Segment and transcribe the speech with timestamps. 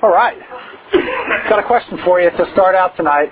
[0.00, 0.38] All right.
[1.48, 3.30] Got a question for you to start out tonight.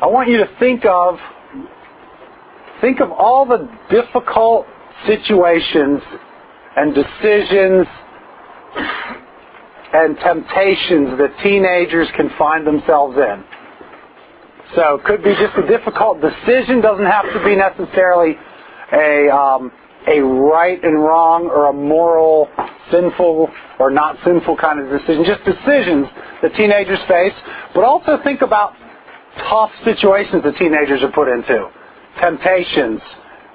[0.00, 1.18] I want you to think of
[2.80, 4.66] think of all the difficult
[5.06, 6.00] situations
[6.76, 7.86] and decisions
[9.92, 13.44] and temptations that teenagers can find themselves in.
[14.74, 18.38] So it could be just a difficult decision, doesn't have to be necessarily
[18.94, 19.72] a um,
[20.08, 22.48] a right and wrong or a moral,
[22.90, 25.24] sinful or not sinful kind of decision.
[25.24, 26.06] Just decisions
[26.42, 27.34] that teenagers face,
[27.74, 28.74] but also think about
[29.48, 31.70] tough situations that teenagers are put into.
[32.20, 33.00] Temptations,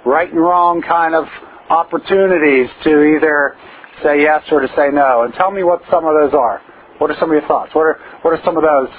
[0.05, 1.25] right and wrong kind of
[1.69, 3.55] opportunities to either
[4.03, 5.23] say yes or to say no.
[5.23, 6.61] And tell me what some of those are.
[6.97, 7.75] What are some of your thoughts?
[7.75, 8.89] What are what are some of those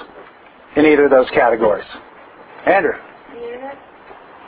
[0.75, 1.87] in either of those categories?
[2.65, 2.93] Andrew.
[3.33, 3.77] The internet.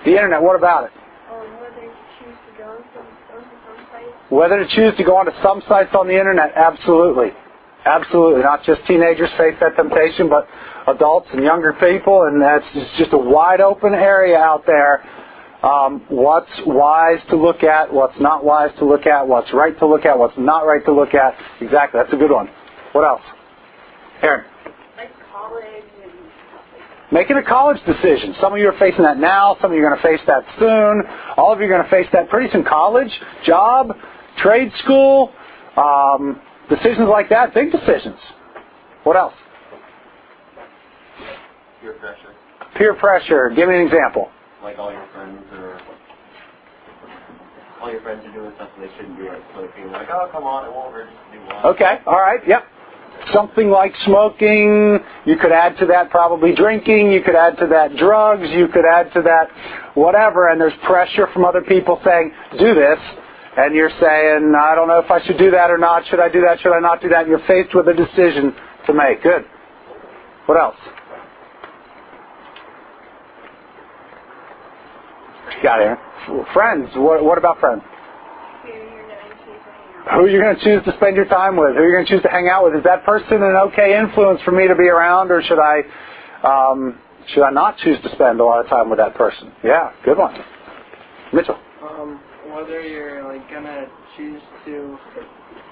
[0.05, 0.41] The internet.
[0.41, 0.91] What about it?
[1.31, 4.18] Um, whether you choose to go on some, onto some sites.
[4.29, 7.29] Whether to choose to go onto some sites on the internet, absolutely.
[7.85, 8.43] Absolutely.
[8.43, 10.47] Not just teenagers face that temptation, but
[10.87, 12.65] adults and younger people, and that's
[12.97, 15.03] just a wide open area out there.
[15.63, 19.87] Um, what's wise to look at, what's not wise to look at, what's right to
[19.87, 21.35] look at, what's not right to look at.
[21.59, 21.99] Exactly.
[21.99, 22.49] That's a good one.
[22.93, 23.21] What else?
[24.21, 24.45] Aaron.
[24.95, 25.65] Like college
[26.01, 26.11] and
[27.11, 28.35] Making a college decision.
[28.39, 29.57] Some of you are facing that now.
[29.61, 31.03] Some of you are going to face that soon.
[31.37, 32.63] All of you are going to face that pretty soon.
[32.63, 33.11] College,
[33.45, 33.91] job,
[34.37, 35.31] trade school,
[35.77, 37.53] um, decisions like that.
[37.53, 38.17] Big decisions.
[39.03, 39.33] What else?
[41.81, 42.35] Peer pressure.
[42.77, 43.49] Peer pressure.
[43.55, 44.29] Give me an example.
[44.61, 45.79] Like all your friends are
[47.81, 49.91] all your friends are doing stuff they shouldn't do, like smoking.
[49.91, 51.65] Like, oh come on, it won't hurt just do one.
[51.73, 51.99] Okay.
[52.05, 52.45] All right.
[52.45, 52.63] Yep.
[53.33, 54.99] Something like smoking.
[55.25, 57.11] You could add to that probably drinking.
[57.11, 58.47] You could add to that drugs.
[58.49, 59.49] You could add to that
[59.95, 60.49] whatever.
[60.49, 62.99] And there's pressure from other people saying, do this.
[63.59, 66.07] And you're saying, I don't know if I should do that or not.
[66.07, 66.61] Should I do that?
[66.61, 67.27] Should I not do that?
[67.27, 68.55] And you're faced with a decision
[68.87, 69.21] to make.
[69.21, 69.43] Good.
[70.45, 70.77] What else?
[75.61, 75.97] Got it.
[76.53, 76.87] Friends.
[76.95, 77.81] What, what about friends?
[78.63, 81.57] who you're going to choose to Who you're going to choose to spend your time
[81.57, 81.75] with?
[81.75, 82.75] Who you're going to choose to hang out with?
[82.75, 85.83] Is that person an okay influence for me to be around, or should I
[86.47, 86.97] um,
[87.33, 89.51] should I not choose to spend a lot of time with that person?
[89.63, 90.33] Yeah, good one.
[91.33, 91.59] Mitchell.
[91.83, 92.21] um,
[92.53, 93.87] whether you're like gonna
[94.17, 94.97] choose to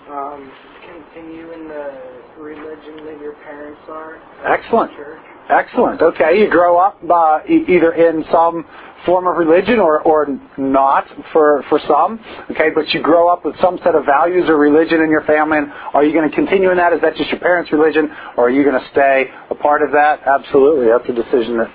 [0.10, 0.52] um,
[0.86, 2.02] continue in the
[2.38, 4.18] religion that your parents are.
[4.46, 4.92] Excellent.
[4.96, 5.20] Church.
[5.50, 6.02] Excellent.
[6.02, 8.66] Okay, you grow up uh, e- either in some
[9.06, 10.28] form of religion or, or
[10.58, 12.20] not for, for some.
[12.52, 15.60] Okay, but you grow up with some set of values or religion in your family.
[15.60, 16.92] And are you going to continue in that?
[16.92, 19.92] Is that just your parents' religion, or are you going to stay a part of
[19.92, 20.20] that?
[20.28, 21.72] Absolutely, that's a decision that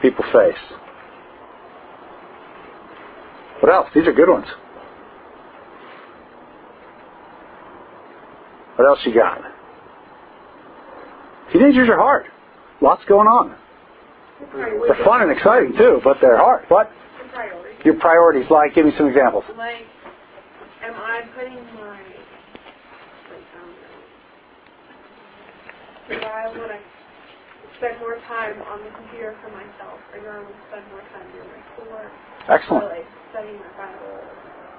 [0.00, 0.79] people face.
[3.60, 3.88] What else?
[3.94, 4.46] These are good ones.
[8.76, 9.40] What else you got?
[11.52, 12.26] Teenagers are hard.
[12.80, 13.54] Lots going on.
[14.54, 16.64] They're fun and exciting too, but they're hard.
[16.68, 16.90] What?
[17.20, 17.84] The priorities.
[17.84, 18.74] Your priorities like?
[18.74, 19.44] Give me some examples.
[19.56, 19.84] Like,
[20.82, 23.74] am I putting my, like, um,
[26.08, 26.78] do I want to
[27.76, 31.04] spend more time on the computer for myself, or do I want to spend more
[31.12, 32.12] time doing my schoolwork,
[32.48, 32.84] Excellent.
[33.30, 34.18] studying my Bible,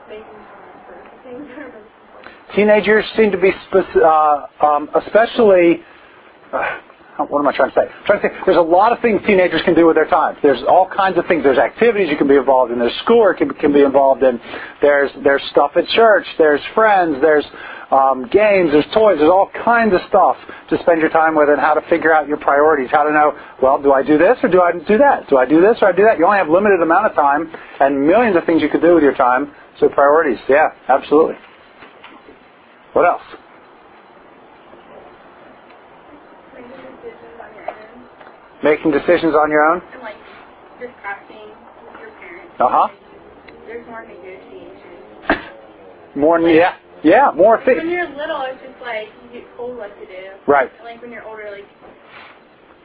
[0.10, 2.56] making time for the things that are most important?
[2.56, 5.84] Teenagers seem to be spec- uh, um, especially.
[6.52, 6.80] Uh,
[7.18, 7.88] what am I trying to say?
[7.88, 10.38] I'm trying to say there's a lot of things teenagers can do with their time.
[10.42, 11.44] There's all kinds of things.
[11.44, 12.80] There's activities you can be involved in.
[12.80, 14.40] There's schoolwork you can be involved in.
[14.82, 16.26] There's there's stuff at church.
[16.38, 17.18] There's friends.
[17.22, 17.46] There's
[17.92, 18.72] um, games.
[18.72, 19.18] There's toys.
[19.20, 20.38] There's all kinds of stuff
[20.70, 22.90] to spend your time with, and how to figure out your priorities.
[22.92, 25.28] How to know, well, do I do this or do I do that?
[25.30, 26.18] Do I do this or I do that?
[26.18, 28.96] You only have a limited amount of time, and millions of things you could do
[28.96, 29.54] with your time.
[29.80, 31.36] So priorities, yeah, absolutely.
[32.94, 33.22] What else?
[36.54, 38.10] Making decisions on your own,
[38.64, 39.82] Making decisions on your own.
[39.94, 40.16] and like
[40.80, 41.50] discussing
[41.86, 42.54] with your parents.
[42.60, 42.88] Uh-huh.
[43.66, 44.78] There's more negotiation.
[46.16, 50.06] More, yeah, yeah, more When you're little, it's just like you get told what to
[50.06, 50.36] do.
[50.46, 50.70] Right.
[50.78, 51.66] And like when you're older, like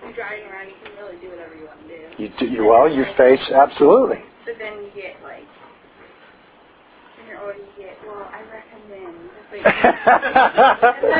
[0.03, 2.23] you're driving around, you can really do whatever you want to do.
[2.23, 4.23] You do, you- well, you face absolutely.
[4.47, 5.66] But then you get like when
[7.28, 9.17] you're older, you get well, I recommend.
[9.52, 9.62] Like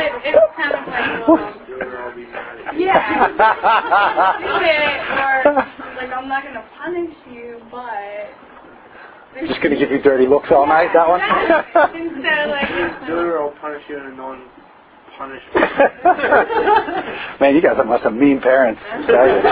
[0.03, 1.39] it's, it's kind of like well,
[2.77, 3.29] yeah,
[4.39, 5.37] do it, or
[5.97, 8.31] like I'm not gonna punish you, but.
[9.47, 10.89] Just gonna give you dirty looks all night.
[10.95, 11.21] That one.
[11.21, 15.55] And so like Do it or I'll punish you in a non-punishment.
[17.41, 18.81] man, you guys must have mean parents.
[18.81, 19.43] I tell you.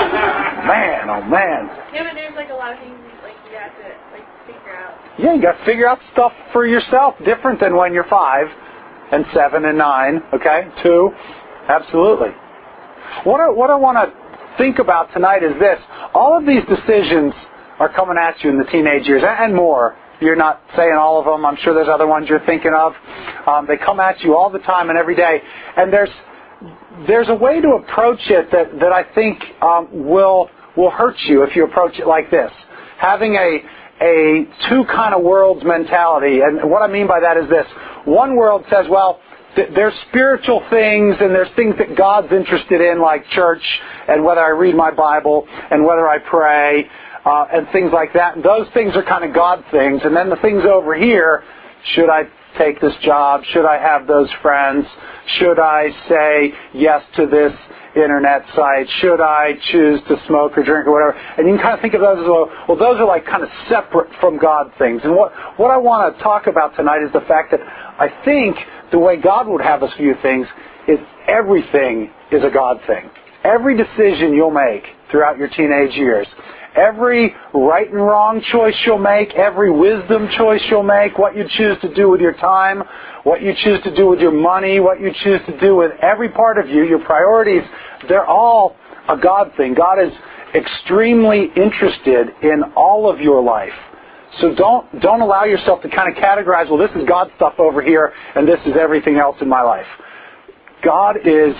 [0.66, 1.68] Man, oh man.
[1.92, 4.13] Yeah, but there's like a lot of things like you have to like figure out.
[5.18, 8.46] Yeah, you got to figure out stuff for yourself, different than when you're five,
[9.12, 10.20] and seven, and nine.
[10.32, 11.10] Okay, two.
[11.68, 12.30] Absolutely.
[13.22, 14.12] What I, what I want to
[14.58, 15.78] think about tonight is this.
[16.14, 17.32] All of these decisions
[17.78, 19.96] are coming at you in the teenage years and more.
[20.20, 21.44] You're not saying all of them.
[21.44, 22.92] I'm sure there's other ones you're thinking of.
[23.46, 25.40] Um, they come at you all the time and every day.
[25.76, 26.10] And there's
[27.06, 31.42] there's a way to approach it that, that I think um, will will hurt you
[31.42, 32.50] if you approach it like this.
[32.98, 33.58] Having a
[34.04, 36.40] a two kind of worlds mentality.
[36.40, 37.66] And what I mean by that is this.
[38.04, 39.20] One world says, well,
[39.56, 43.62] th- there's spiritual things and there's things that God's interested in, like church
[44.08, 46.86] and whether I read my Bible and whether I pray
[47.24, 48.36] uh, and things like that.
[48.36, 50.02] And those things are kind of God things.
[50.04, 51.42] And then the things over here,
[51.94, 52.24] should I
[52.58, 53.42] take this job?
[53.52, 54.86] Should I have those friends?
[55.38, 57.52] Should I say yes to this
[57.96, 58.86] internet site?
[59.00, 61.12] Should I choose to smoke or drink or whatever?
[61.38, 62.50] And you can kind of think of those as well.
[62.68, 65.00] Well, those are like kind of separate from God things.
[65.04, 68.56] And what, what I want to talk about tonight is the fact that I think
[68.90, 70.46] the way God would have us view things
[70.88, 70.98] is
[71.28, 73.10] everything is a God thing.
[73.44, 76.26] Every decision you'll make throughout your teenage years,
[76.76, 81.76] every right and wrong choice you'll make, every wisdom choice you'll make, what you choose
[81.82, 82.82] to do with your time,
[83.22, 86.28] what you choose to do with your money, what you choose to do with every
[86.28, 87.62] part of you, your priorities,
[88.08, 88.76] they're all
[89.08, 89.74] a God thing.
[89.74, 90.12] God is
[90.54, 93.72] extremely interested in all of your life.
[94.40, 97.82] So don't don't allow yourself to kind of categorize, well, this is God stuff over
[97.82, 99.86] here and this is everything else in my life.
[100.84, 101.54] God is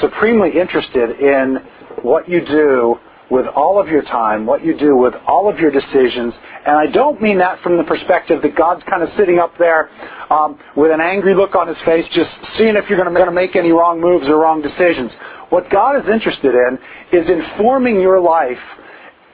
[0.00, 1.58] supremely interested in
[2.02, 2.98] what you do
[3.30, 6.34] with all of your time, what you do with all of your decisions.
[6.66, 9.88] And I don't mean that from the perspective that God's kind of sitting up there
[10.32, 13.54] um, with an angry look on his face, just seeing if you're going to make
[13.54, 15.12] any wrong moves or wrong decisions.
[15.50, 16.78] What God is interested in
[17.12, 18.58] is informing your life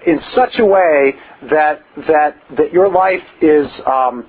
[0.06, 1.14] in such a way
[1.50, 3.66] that that that your life is.
[3.86, 4.26] Um,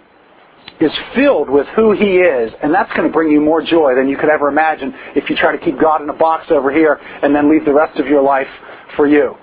[0.79, 4.07] is filled with who He is, and that's going to bring you more joy than
[4.07, 6.99] you could ever imagine if you try to keep God in a box over here
[7.23, 8.45] and then leave the rest of your life
[8.95, 9.35] for you.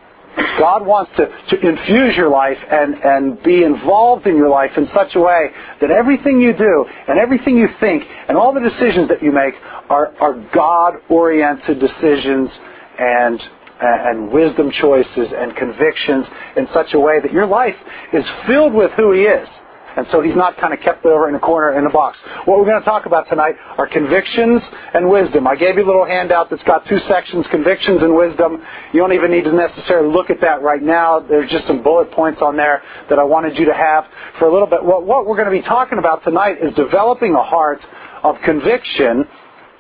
[0.59, 4.89] God wants to, to infuse your life and, and be involved in your life in
[4.95, 5.51] such a way
[5.81, 9.55] that everything you do and everything you think and all the decisions that you make
[9.91, 12.51] are, are God oriented decisions
[12.99, 13.41] and,
[13.81, 16.27] and wisdom choices and convictions
[16.57, 17.77] in such a way that your life
[18.13, 19.49] is filled with who He is.
[19.97, 22.19] And so he's not kind of kept over in a corner in a box.
[22.47, 24.61] What we're going to talk about tonight are convictions
[24.93, 25.47] and wisdom.
[25.47, 28.63] I gave you a little handout that's got two sections, convictions and wisdom.
[28.93, 31.21] You don't even need to necessarily look at that right now.
[31.21, 34.05] There's just some bullet points on there that I wanted you to have
[34.39, 34.85] for a little bit.
[34.85, 37.81] What, what we're going to be talking about tonight is developing a heart
[38.23, 39.25] of conviction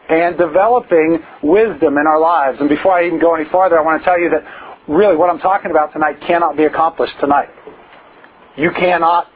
[0.08, 2.58] and developing wisdom in our lives.
[2.60, 4.44] And before I even go any farther, I want to tell you that
[4.86, 7.48] really what I'm talking about tonight cannot be accomplished tonight.
[8.56, 9.26] You cannot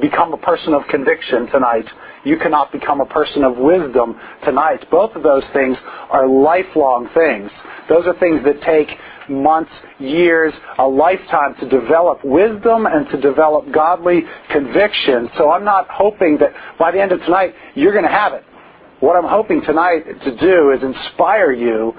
[0.00, 1.84] become a person of conviction tonight.
[2.24, 4.88] You cannot become a person of wisdom tonight.
[4.90, 5.76] Both of those things
[6.10, 7.50] are lifelong things.
[7.88, 8.88] Those are things that take
[9.28, 15.28] months, years, a lifetime to develop wisdom and to develop godly conviction.
[15.36, 18.44] So I'm not hoping that by the end of tonight you're going to have it.
[19.00, 21.92] What I'm hoping tonight to do is inspire you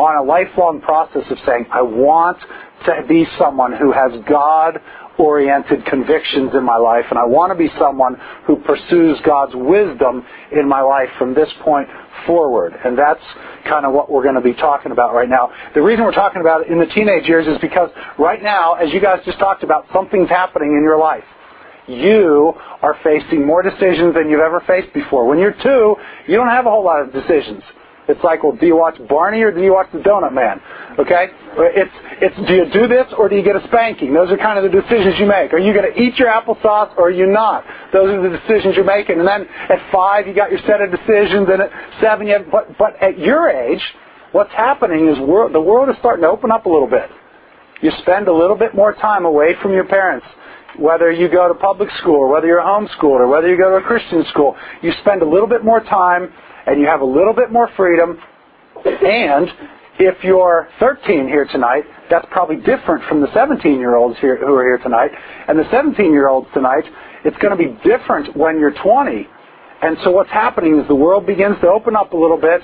[0.00, 2.38] on a lifelong process of saying, I want
[2.86, 4.80] to be someone who has God
[5.18, 8.16] oriented convictions in my life, and I want to be someone
[8.46, 11.88] who pursues God's wisdom in my life from this point
[12.26, 12.72] forward.
[12.82, 13.20] And that's
[13.68, 15.52] kind of what we're going to be talking about right now.
[15.74, 18.90] The reason we're talking about it in the teenage years is because right now, as
[18.94, 21.24] you guys just talked about, something's happening in your life
[21.86, 25.26] you are facing more decisions than you've ever faced before.
[25.26, 25.96] When you're two,
[26.28, 27.64] you don't have a whole lot of decisions.
[28.10, 30.60] It's like, well, do you watch Barney or do you watch the Donut Man?
[30.98, 31.28] Okay?
[31.56, 34.12] It's, it's do you do this or do you get a spanking?
[34.12, 35.52] Those are kind of the decisions you make.
[35.52, 37.64] Are you going to eat your applesauce or are you not?
[37.92, 39.18] Those are the decisions you're making.
[39.18, 42.50] And then at five, you got your set of decisions, and at seven, you have,
[42.50, 43.82] but, but at your age,
[44.32, 47.08] what's happening is world, the world is starting to open up a little bit.
[47.80, 50.26] You spend a little bit more time away from your parents
[50.78, 53.84] whether you go to public school or whether you're homeschooled or whether you go to
[53.84, 56.32] a Christian school, you spend a little bit more time
[56.70, 58.16] and you have a little bit more freedom.
[58.84, 59.48] And
[59.98, 64.54] if you're 13 here tonight, that's probably different from the 17 year olds here who
[64.54, 65.10] are here tonight.
[65.48, 66.84] And the 17 year olds tonight,
[67.24, 69.26] it's going to be different when you're 20.
[69.82, 72.62] And so what's happening is the world begins to open up a little bit.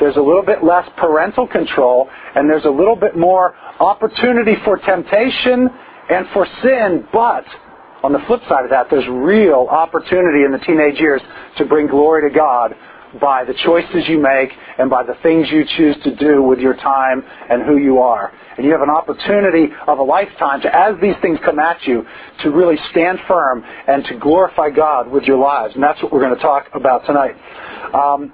[0.00, 4.78] There's a little bit less parental control, and there's a little bit more opportunity for
[4.78, 5.68] temptation
[6.08, 7.44] and for sin, but
[8.02, 11.20] on the flip side of that, there's real opportunity in the teenage years
[11.58, 12.74] to bring glory to God
[13.20, 16.74] by the choices you make and by the things you choose to do with your
[16.74, 18.32] time and who you are.
[18.56, 22.04] And you have an opportunity of a lifetime to, as these things come at you,
[22.42, 25.74] to really stand firm and to glorify God with your lives.
[25.74, 27.34] And that's what we're going to talk about tonight.
[27.94, 28.32] Um,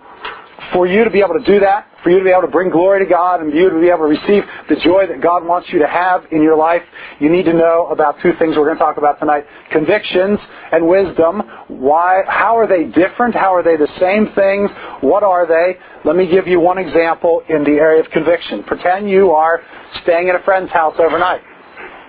[0.73, 2.71] for you to be able to do that, for you to be able to bring
[2.71, 5.45] glory to God and for you to be able to receive the joy that God
[5.45, 6.83] wants you to have in your life,
[7.21, 9.45] you need to know about two things we're going to talk about tonight.
[9.71, 10.39] Convictions
[10.73, 11.43] and wisdom.
[11.69, 13.35] Why, how are they different?
[13.35, 14.71] How are they the same things?
[15.01, 15.79] What are they?
[16.05, 18.65] Let me give you one example in the area of conviction.
[18.65, 19.61] Pretend you are
[20.03, 21.43] staying at a friend's house overnight.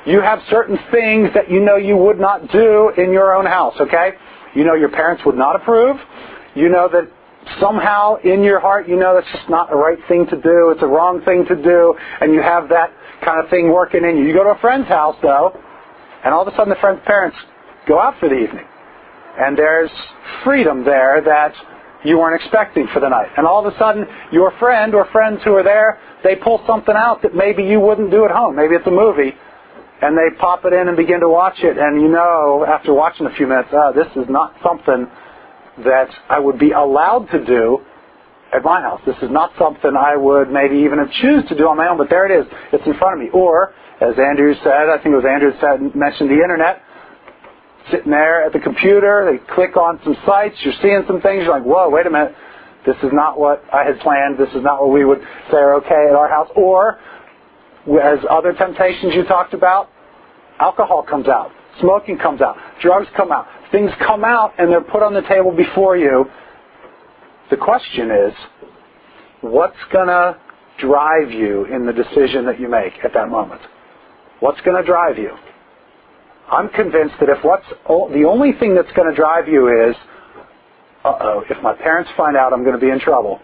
[0.05, 3.75] You have certain things that you know you would not do in your own house,
[3.79, 4.11] okay?
[4.55, 5.97] You know your parents would not approve.
[6.55, 7.11] You know that
[7.59, 10.83] somehow in your heart you know that's just not the right thing to do, it's
[10.83, 12.91] a wrong thing to do, and you have that
[13.23, 14.25] kind of thing working in you.
[14.25, 15.57] You go to a friend's house though,
[16.23, 17.37] and all of a sudden the friend's parents
[17.87, 18.65] go out for the evening.
[19.39, 19.91] And there's
[20.43, 21.53] freedom there that
[22.03, 23.29] you weren't expecting for the night.
[23.37, 26.95] And all of a sudden, your friend or friends who are there, they pull something
[26.95, 28.55] out that maybe you wouldn't do at home.
[28.55, 29.33] Maybe it's a movie.
[30.01, 31.77] And they pop it in and begin to watch it.
[31.77, 35.07] And you know, after watching a few minutes, oh, this is not something
[35.83, 37.79] that I would be allowed to do
[38.53, 39.01] at my house.
[39.05, 41.97] This is not something I would maybe even have choose to do on my own,
[41.97, 42.45] but there it is.
[42.73, 43.29] It's in front of me.
[43.31, 46.81] Or, as Andrew said, I think it was Andrew said, mentioned the internet.
[47.91, 51.57] Sitting there at the computer, they click on some sites, you're seeing some things, you're
[51.57, 52.35] like, whoa, wait a minute.
[52.85, 54.37] This is not what I had planned.
[54.37, 55.19] This is not what we would
[55.51, 56.49] say are okay at our house.
[56.55, 56.99] Or,
[58.01, 59.89] as other temptations you talked about,
[60.59, 63.47] alcohol comes out, smoking comes out, drugs come out.
[63.71, 66.25] Things come out and they're put on the table before you.
[67.51, 68.33] The question is,
[69.41, 70.37] what's going to
[70.79, 73.61] drive you in the decision that you make at that moment?
[74.39, 75.31] What's going to drive you?
[76.51, 79.95] I'm convinced that if what's the only thing that's going to drive you is,
[81.05, 83.39] uh-oh, if my parents find out, I'm going to be in trouble.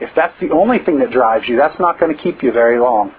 [0.00, 2.78] If that's the only thing that drives you, that's not going to keep you very
[2.78, 3.12] long.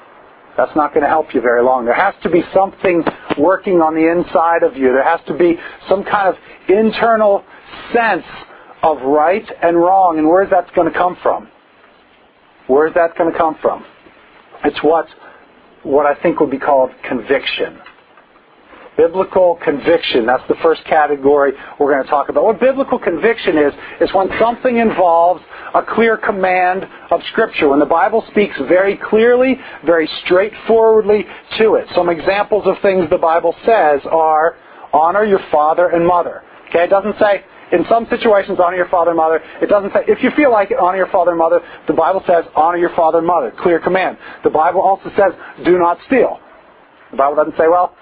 [0.57, 1.85] That's not going to help you very long.
[1.85, 3.03] There has to be something
[3.37, 4.91] working on the inside of you.
[4.91, 5.55] There has to be
[5.87, 6.35] some kind of
[6.67, 7.45] internal
[7.93, 8.25] sense
[8.81, 10.17] of right and wrong.
[10.17, 11.47] And where's that going to come from?
[12.65, 13.85] Where's that going to come from?
[14.65, 15.05] It's what,
[15.83, 17.79] what I think would be called conviction.
[18.97, 22.43] Biblical conviction, that's the first category we're going to talk about.
[22.43, 25.43] What biblical conviction is, is when something involves
[25.75, 27.69] a clear command of Scripture.
[27.69, 31.25] When the Bible speaks very clearly, very straightforwardly
[31.59, 31.87] to it.
[31.93, 34.55] Some examples of things the Bible says are
[34.91, 36.41] honor your father and mother.
[36.69, 39.41] Okay, it doesn't say, in some situations, honor your father and mother.
[39.61, 41.59] It doesn't say, if you feel like it, honor your father and mother.
[41.87, 43.53] The Bible says, honor your father and mother.
[43.61, 44.17] Clear command.
[44.43, 45.33] The Bible also says,
[45.65, 46.39] do not steal.
[47.11, 47.95] The Bible doesn't say, well,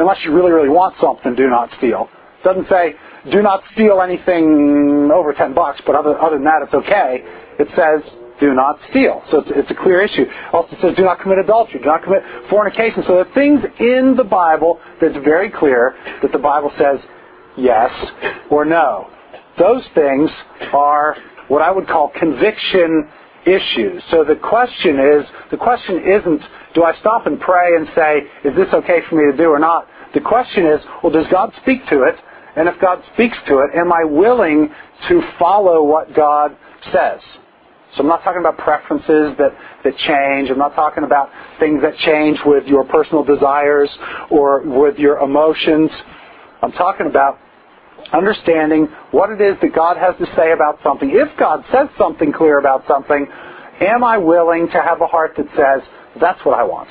[0.00, 2.08] unless you really, really want something, do not steal.
[2.40, 2.94] It doesn't say,
[3.30, 7.22] do not steal anything over 10 bucks, but other, other than that, it's okay.
[7.58, 8.00] It says,
[8.40, 9.22] do not steal.
[9.30, 10.22] So it's, it's a clear issue.
[10.22, 13.02] It also says, do not commit adultery, do not commit fornication.
[13.06, 16.98] So there are things in the Bible that's very clear that the Bible says
[17.56, 17.90] yes
[18.50, 19.10] or no.
[19.58, 20.30] Those things
[20.72, 21.16] are
[21.48, 23.10] what I would call conviction
[23.46, 24.02] issues.
[24.10, 26.42] So the question is, the question isn't,
[26.74, 29.58] do I stop and pray and say, is this okay for me to do or
[29.58, 29.88] not?
[30.14, 32.16] The question is, well, does God speak to it?
[32.56, 34.70] And if God speaks to it, am I willing
[35.08, 36.56] to follow what God
[36.92, 37.20] says?
[37.94, 39.50] So I'm not talking about preferences that,
[39.84, 40.50] that change.
[40.50, 43.90] I'm not talking about things that change with your personal desires
[44.30, 45.90] or with your emotions.
[46.62, 47.38] I'm talking about
[48.12, 51.10] understanding what it is that God has to say about something.
[51.12, 53.26] If God says something clear about something,
[53.80, 55.86] am I willing to have a heart that says,
[56.20, 56.88] that's what I want?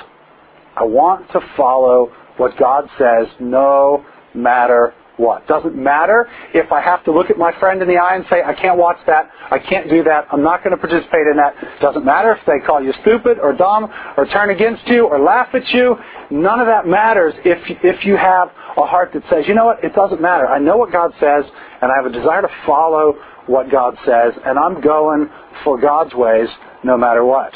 [0.76, 5.46] I want to follow what God says no matter what.
[5.48, 8.42] Doesn't matter if I have to look at my friend in the eye and say,
[8.42, 11.54] I can't watch that, I can't do that, I'm not going to participate in that.
[11.82, 15.50] Doesn't matter if they call you stupid or dumb or turn against you or laugh
[15.54, 15.96] at you.
[16.32, 19.84] None of that matters if, if you have a heart that says, you know what,
[19.84, 20.48] it doesn't matter.
[20.48, 21.44] I know what God says
[21.82, 23.16] and I have a desire to follow
[23.48, 25.30] what God says and I'm going
[25.64, 26.48] for God's ways
[26.84, 27.54] no matter what.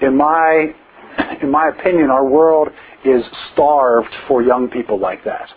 [0.00, 0.74] In my,
[1.42, 2.68] in my opinion, our world
[3.04, 5.48] is starved for young people like that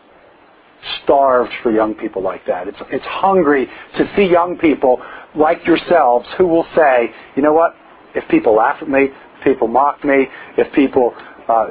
[1.04, 2.68] starved for young people like that.
[2.68, 5.02] It's, it's hungry to see young people
[5.36, 7.76] like yourselves who will say, you know what,
[8.16, 11.14] if people laugh at me, if people mock me, if people
[11.48, 11.68] uh,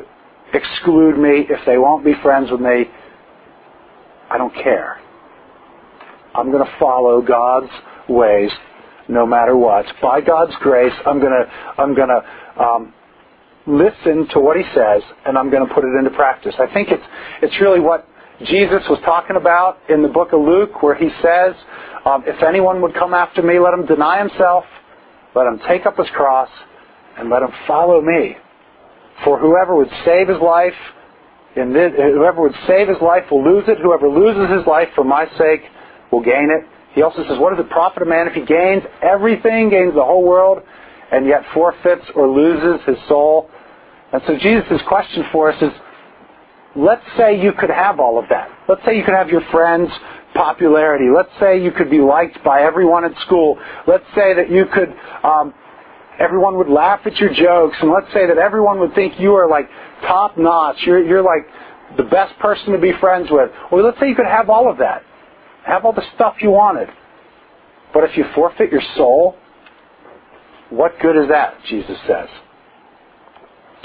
[0.55, 2.85] exclude me, if they won't be friends with me,
[4.31, 5.00] I don't care.
[6.35, 7.73] I'm going to follow God's
[8.09, 8.50] ways
[9.09, 9.87] no matter what.
[10.00, 12.95] By God's grace, I'm going to, I'm going to, um,
[13.67, 16.55] listen to what he says and I'm going to put it into practice.
[16.59, 17.02] I think it's,
[17.43, 18.09] it's really what
[18.47, 21.54] Jesus was talking about in the book of Luke, where he says,
[22.06, 24.64] um, If anyone would come after me, let him deny himself,
[25.35, 26.49] let him take up his cross,
[27.18, 28.37] and let him follow me.
[29.25, 30.73] For whoever would save his life,
[31.54, 33.78] this, whoever would save his life will lose it.
[33.82, 35.61] Whoever loses his life for my sake
[36.11, 36.64] will gain it.
[36.94, 40.02] He also says, what does it profit a man if he gains everything, gains the
[40.02, 40.62] whole world,
[41.12, 43.50] and yet forfeits or loses his soul?
[44.12, 45.70] And so Jesus' question for us is,
[46.77, 48.49] let's say you could have all of that.
[48.69, 49.91] Let's say you could have your friends'
[50.35, 51.07] popularity.
[51.15, 53.59] Let's say you could be liked by everyone at school.
[53.87, 55.53] Let's say that you could, um,
[56.19, 59.49] everyone would laugh at your jokes, and let's say that everyone would think you are
[59.49, 59.69] like
[60.03, 60.77] top notch.
[60.87, 61.47] You're, you're like
[61.97, 63.50] the best person to be friends with.
[63.73, 65.03] Well, let's say you could have all of that.
[65.67, 66.89] Have all the stuff you wanted.
[67.93, 69.37] But if you forfeit your soul,
[70.71, 72.29] what good is that, Jesus says?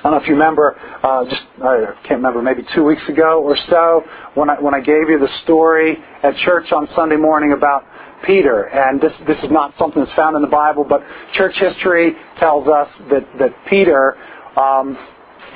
[0.05, 3.41] I don't know if you remember, uh, just I can't remember, maybe two weeks ago
[3.41, 4.03] or so,
[4.35, 7.85] when I when I gave you the story at church on Sunday morning about
[8.23, 8.65] Peter.
[8.65, 11.01] And this this is not something that's found in the Bible, but
[11.33, 14.15] church history tells us that that Peter
[14.55, 14.95] um,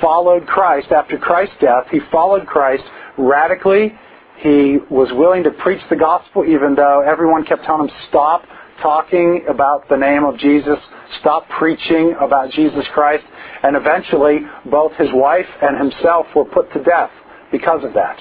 [0.00, 1.84] followed Christ after Christ's death.
[1.92, 2.82] He followed Christ
[3.16, 3.94] radically.
[4.38, 8.42] He was willing to preach the gospel, even though everyone kept telling him stop
[8.82, 10.78] talking about the name of Jesus,
[11.20, 13.24] stop preaching about Jesus Christ,
[13.62, 17.10] and eventually both his wife and himself were put to death
[17.52, 18.20] because of that.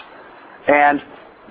[0.68, 1.02] And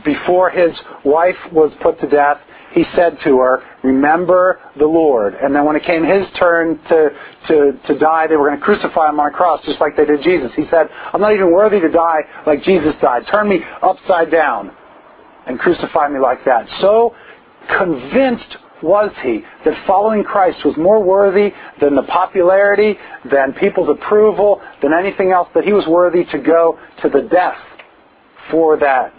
[0.05, 0.73] before his
[1.05, 2.39] wife was put to death,
[2.73, 5.35] he said to her, Remember the Lord.
[5.35, 7.09] And then when it came his turn to,
[7.49, 10.05] to, to die, they were going to crucify him on a cross just like they
[10.05, 10.51] did Jesus.
[10.55, 13.23] He said, I'm not even worthy to die like Jesus died.
[13.31, 14.71] Turn me upside down
[15.47, 16.67] and crucify me like that.
[16.81, 17.15] So
[17.77, 22.99] convinced was he that following Christ was more worthy than the popularity,
[23.31, 27.59] than people's approval, than anything else, that he was worthy to go to the death
[28.51, 29.13] for that.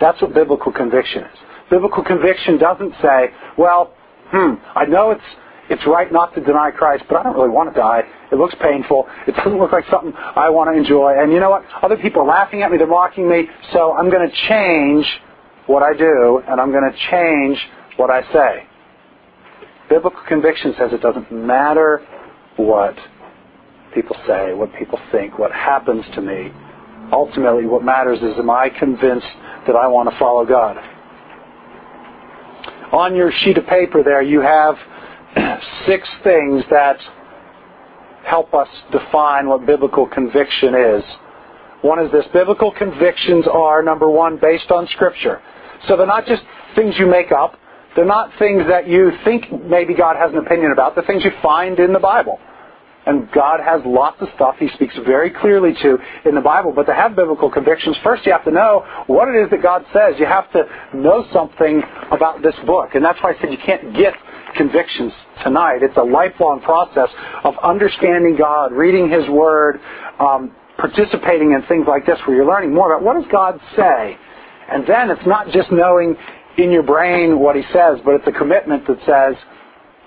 [0.00, 1.38] That's what biblical conviction is.
[1.70, 3.92] Biblical conviction doesn't say, well,
[4.30, 5.22] hmm, I know it's
[5.68, 8.02] it's right not to deny Christ, but I don't really want to die.
[8.30, 9.08] It looks painful.
[9.26, 11.14] It doesn't look like something I want to enjoy.
[11.18, 11.64] And you know what?
[11.82, 15.06] Other people are laughing at me, they're mocking me, so I'm going to change
[15.66, 17.58] what I do, and I'm going to change
[17.96, 18.66] what I say.
[19.88, 22.06] Biblical conviction says it doesn't matter
[22.56, 22.96] what
[23.94, 26.52] people say, what people think, what happens to me.
[27.12, 29.26] Ultimately, what matters is am I convinced
[29.66, 30.76] that I want to follow God?
[32.92, 34.76] On your sheet of paper there, you have
[35.86, 36.98] six things that
[38.24, 41.02] help us define what biblical conviction is.
[41.82, 45.40] One is this biblical convictions are, number one, based on Scripture.
[45.86, 46.42] So they're not just
[46.74, 47.56] things you make up,
[47.96, 51.32] they're not things that you think maybe God has an opinion about, they're things you
[51.42, 52.38] find in the Bible.
[53.06, 56.72] And God has lots of stuff He speaks very clearly to in the Bible.
[56.74, 59.84] But to have biblical convictions, first you have to know what it is that God
[59.92, 60.16] says.
[60.18, 62.90] You have to know something about this book.
[62.94, 64.12] And that's why I said you can't get
[64.56, 65.12] convictions
[65.44, 65.78] tonight.
[65.82, 67.08] It's a lifelong process
[67.44, 69.80] of understanding God, reading His Word,
[70.18, 74.18] um, participating in things like this where you're learning more about what does God say.
[74.68, 76.16] And then it's not just knowing
[76.58, 79.36] in your brain what He says, but it's a commitment that says,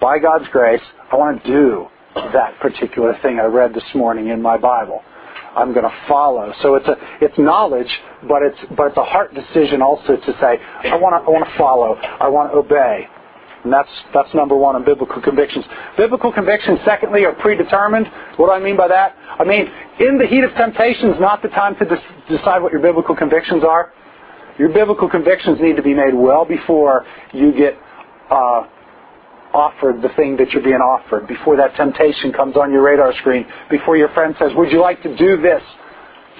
[0.01, 0.81] by God's grace,
[1.11, 5.01] I want to do that particular thing I read this morning in my Bible.
[5.55, 6.53] I'm going to follow.
[6.61, 7.89] So it's a it's knowledge,
[8.27, 10.59] but it's but it's a heart decision also to say
[10.89, 11.95] I want to I want to follow.
[11.95, 13.07] I want to obey.
[13.63, 15.65] And that's that's number one in biblical convictions.
[15.97, 18.07] Biblical convictions, secondly, are predetermined.
[18.37, 19.15] What do I mean by that?
[19.37, 19.67] I mean,
[19.99, 21.85] in the heat of temptation is not the time to
[22.29, 23.91] decide what your biblical convictions are.
[24.59, 27.75] Your biblical convictions need to be made well before you get
[28.29, 28.67] uh,
[29.53, 33.47] offered the thing that you're being offered, before that temptation comes on your radar screen,
[33.69, 35.63] before your friend says, Would you like to do this?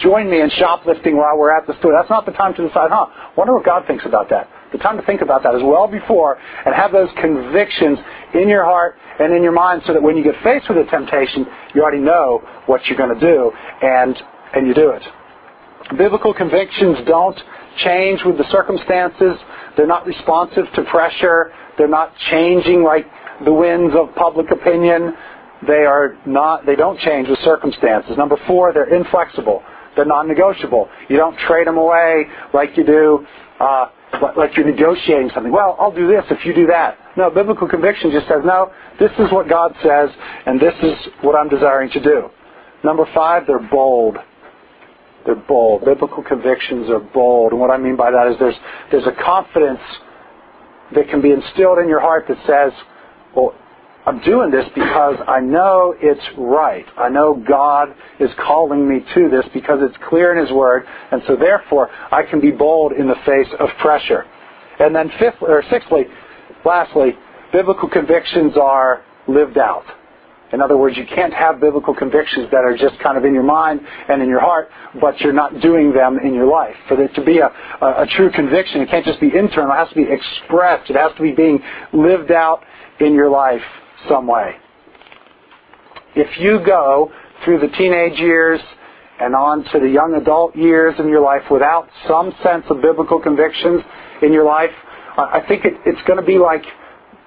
[0.02, 1.92] Join me in shoplifting while we're at the store.
[1.92, 3.08] That's not the time to decide, huh?
[3.36, 4.50] Wonder what God thinks about that.
[4.72, 8.00] The time to think about that is well before and have those convictions
[8.34, 10.90] in your heart and in your mind so that when you get faced with a
[10.90, 13.52] temptation, you already know what you're going to do
[13.82, 14.16] and,
[14.54, 15.04] and you do it.
[15.98, 17.40] Biblical convictions don't
[17.84, 19.38] change with the circumstances.
[19.76, 21.52] They're not responsive to pressure.
[21.78, 23.06] They're not changing like
[23.46, 25.16] the winds of public opinion.
[25.68, 28.18] They are not, they don't change with circumstances.
[28.18, 29.64] Number four, they're inflexible.
[29.96, 30.90] They're non-negotiable.
[31.10, 33.26] You don't trade them away like you do,
[33.60, 33.88] uh,
[34.38, 35.52] like you're negotiating something.
[35.52, 36.98] Well, I'll do this if you do that.
[37.18, 40.10] No, biblical conviction just says, no, this is what God says,
[40.46, 42.30] and this is what I'm desiring to do.
[42.84, 44.18] Number five, they're bold.
[45.30, 45.86] They're bold.
[45.86, 47.52] Biblical convictions are bold.
[47.52, 48.56] And what I mean by that is there's,
[48.90, 49.80] there's a confidence
[50.96, 52.74] that can be instilled in your heart that says,
[53.36, 53.54] well,
[54.08, 56.86] I'm doing this because I know it's right.
[56.98, 61.22] I know God is calling me to this because it's clear in His Word, and
[61.28, 64.26] so therefore I can be bold in the face of pressure.
[64.80, 66.06] And then fifthly, or sixthly,
[66.66, 67.12] lastly,
[67.54, 69.86] biblical convictions are lived out.
[70.52, 73.44] In other words, you can't have biblical convictions that are just kind of in your
[73.44, 76.76] mind and in your heart, but you're not doing them in your life.
[76.88, 77.50] For there to be a,
[77.82, 80.90] a, a true conviction, it can't just be internal, it has to be expressed.
[80.90, 81.60] It has to be being
[81.94, 82.64] lived out
[83.00, 83.62] in your life
[84.08, 84.56] some way.
[86.16, 87.12] If you go
[87.46, 88.60] through the teenage years
[89.20, 93.20] and on to the young adult years in your life without some sense of biblical
[93.20, 93.82] convictions
[94.24, 94.72] in your life,
[95.18, 96.64] I think it, it's going to be like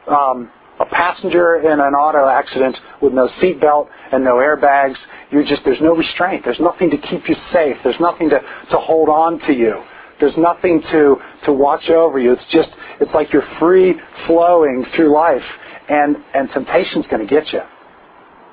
[0.09, 4.97] um, a passenger in an auto accident with no seatbelt and no airbags.
[5.31, 6.43] You're just there's no restraint.
[6.45, 7.77] There's nothing to keep you safe.
[7.85, 9.83] There's nothing to, to hold on to you.
[10.21, 12.33] There's nothing to to watch over you.
[12.33, 12.69] It's just
[13.01, 13.95] it's like you're free
[14.27, 15.43] flowing through life,
[15.89, 17.61] and and temptation's going to get you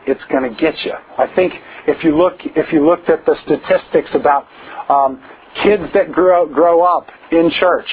[0.07, 0.93] it's going to get you.
[1.17, 1.53] I think
[1.87, 4.47] if you look if you looked at the statistics about
[4.89, 5.21] um,
[5.63, 7.89] kids that grow grow up in church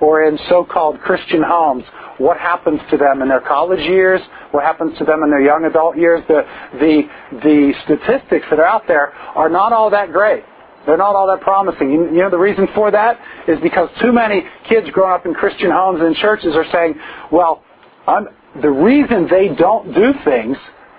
[0.00, 1.84] or in so-called Christian homes,
[2.18, 4.20] what happens to them in their college years?
[4.50, 6.22] What happens to them in their young adult years?
[6.28, 6.42] The
[6.74, 10.44] the the statistics that are out there are not all that great.
[10.86, 11.90] They're not all that promising.
[11.90, 15.34] You, you know the reason for that is because too many kids growing up in
[15.34, 16.94] Christian homes and churches are saying,
[17.30, 17.62] "Well,
[18.06, 18.28] I'm,
[18.62, 20.56] the reason they don't do things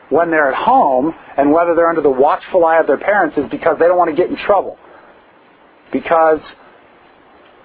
[0.10, 3.46] when they're at home and whether they're under the watchful eye of their parents is
[3.50, 4.78] because they don't want to get in trouble.
[5.92, 6.40] Because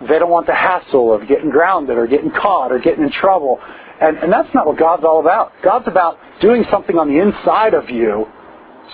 [0.09, 3.61] they don't want the hassle of getting grounded or getting caught or getting in trouble.
[4.01, 5.53] And, and that's not what God's all about.
[5.63, 8.27] God's about doing something on the inside of you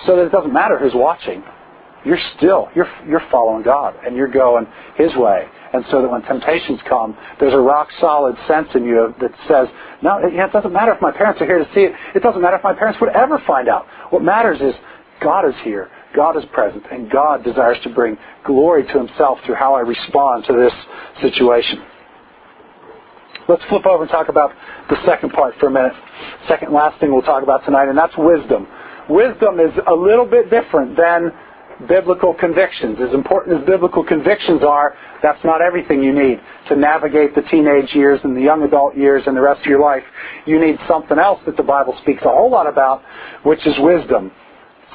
[0.05, 1.43] so that it doesn't matter who's watching.
[2.03, 5.47] You're still, you're, you're following God and you're going His way.
[5.73, 9.67] And so that when temptations come, there's a rock solid sense in you that says,
[10.01, 11.93] no, it, it doesn't matter if my parents are here to see it.
[12.15, 13.85] It doesn't matter if my parents would ever find out.
[14.09, 14.73] What matters is
[15.21, 15.89] God is here.
[16.15, 16.83] God is present.
[16.91, 20.73] And God desires to bring glory to Himself through how I respond to this
[21.21, 21.83] situation.
[23.47, 24.51] Let's flip over and talk about
[24.89, 25.93] the second part for a minute.
[26.47, 28.67] Second last thing we'll talk about tonight, and that's wisdom.
[29.09, 31.31] Wisdom is a little bit different than
[31.87, 32.97] biblical convictions.
[33.01, 37.93] As important as biblical convictions are, that's not everything you need to navigate the teenage
[37.93, 40.03] years and the young adult years and the rest of your life.
[40.45, 43.01] You need something else that the Bible speaks a whole lot about,
[43.43, 44.31] which is wisdom.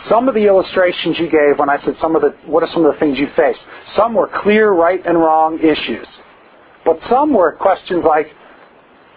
[0.09, 2.85] Some of the illustrations you gave when I said some of the, what are some
[2.85, 3.57] of the things you face?
[3.97, 6.07] Some were clear right and wrong issues.
[6.85, 8.29] But some were questions like,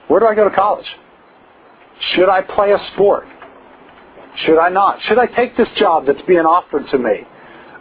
[0.08, 0.88] where do I go to college?
[2.16, 3.28] Should I play a sport?
[4.46, 5.00] Should I not?
[5.04, 7.28] Should I take this job that's being offered to me?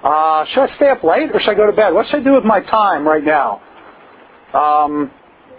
[0.02, 1.94] Uh, should I stay up late or should I go to bed?
[1.94, 3.62] What should I do with my time right now?
[4.52, 5.10] Um,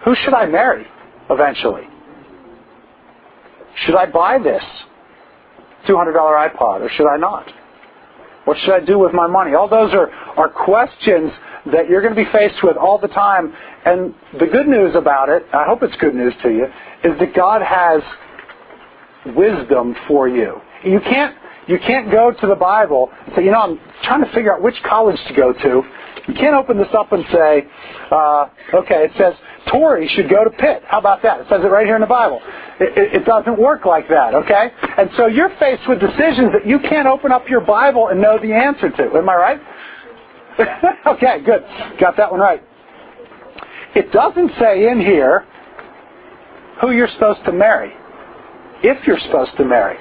[0.05, 0.85] who should I marry
[1.29, 1.83] eventually?
[3.85, 4.63] Should I buy this
[5.87, 7.51] $200 iPod or should I not?
[8.45, 9.53] What should I do with my money?
[9.53, 11.31] All those are, are questions
[11.71, 13.53] that you're going to be faced with all the time.
[13.85, 16.65] And the good news about it, I hope it's good news to you,
[17.03, 18.01] is that God has
[19.35, 20.61] wisdom for you.
[20.83, 21.35] You can't
[21.67, 24.63] you can't go to the Bible and say, you know, I'm trying to figure out
[24.63, 25.83] which college to go to.
[26.27, 27.63] You can't open this up and say,
[28.11, 29.33] uh, okay, it says
[29.71, 30.83] Tori should go to Pitt.
[30.85, 31.41] How about that?
[31.41, 32.41] It says it right here in the Bible.
[32.79, 34.71] It, it, it doesn't work like that, okay?
[34.97, 38.37] And so you're faced with decisions that you can't open up your Bible and know
[38.39, 39.17] the answer to.
[39.17, 39.61] Am I right?
[41.07, 41.63] okay, good.
[41.99, 42.61] Got that one right.
[43.95, 45.45] It doesn't say in here
[46.81, 47.93] who you're supposed to marry,
[48.83, 49.97] if you're supposed to marry.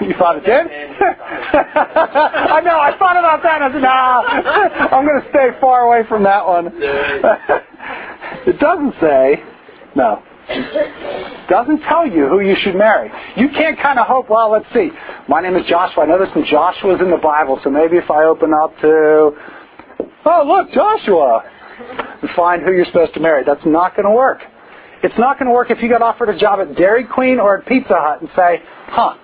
[0.00, 0.66] You thought it did?
[1.02, 3.62] I know, I thought about that.
[3.62, 4.22] I said, nah,
[4.96, 6.72] I'm going to stay far away from that one.
[8.46, 9.42] it doesn't say,
[9.94, 10.22] no.
[11.48, 13.10] Doesn't tell you who you should marry.
[13.36, 14.90] You can't kind of hope, well, let's see.
[15.28, 16.04] My name is Joshua.
[16.04, 19.30] I know there's some Joshua's in the Bible, so maybe if I open up to,
[20.24, 21.44] oh, look, Joshua,
[22.22, 23.44] and find who you're supposed to marry.
[23.44, 24.40] That's not going to work.
[25.02, 27.58] It's not going to work if you got offered a job at Dairy Queen or
[27.58, 29.16] at Pizza Hut and say, huh,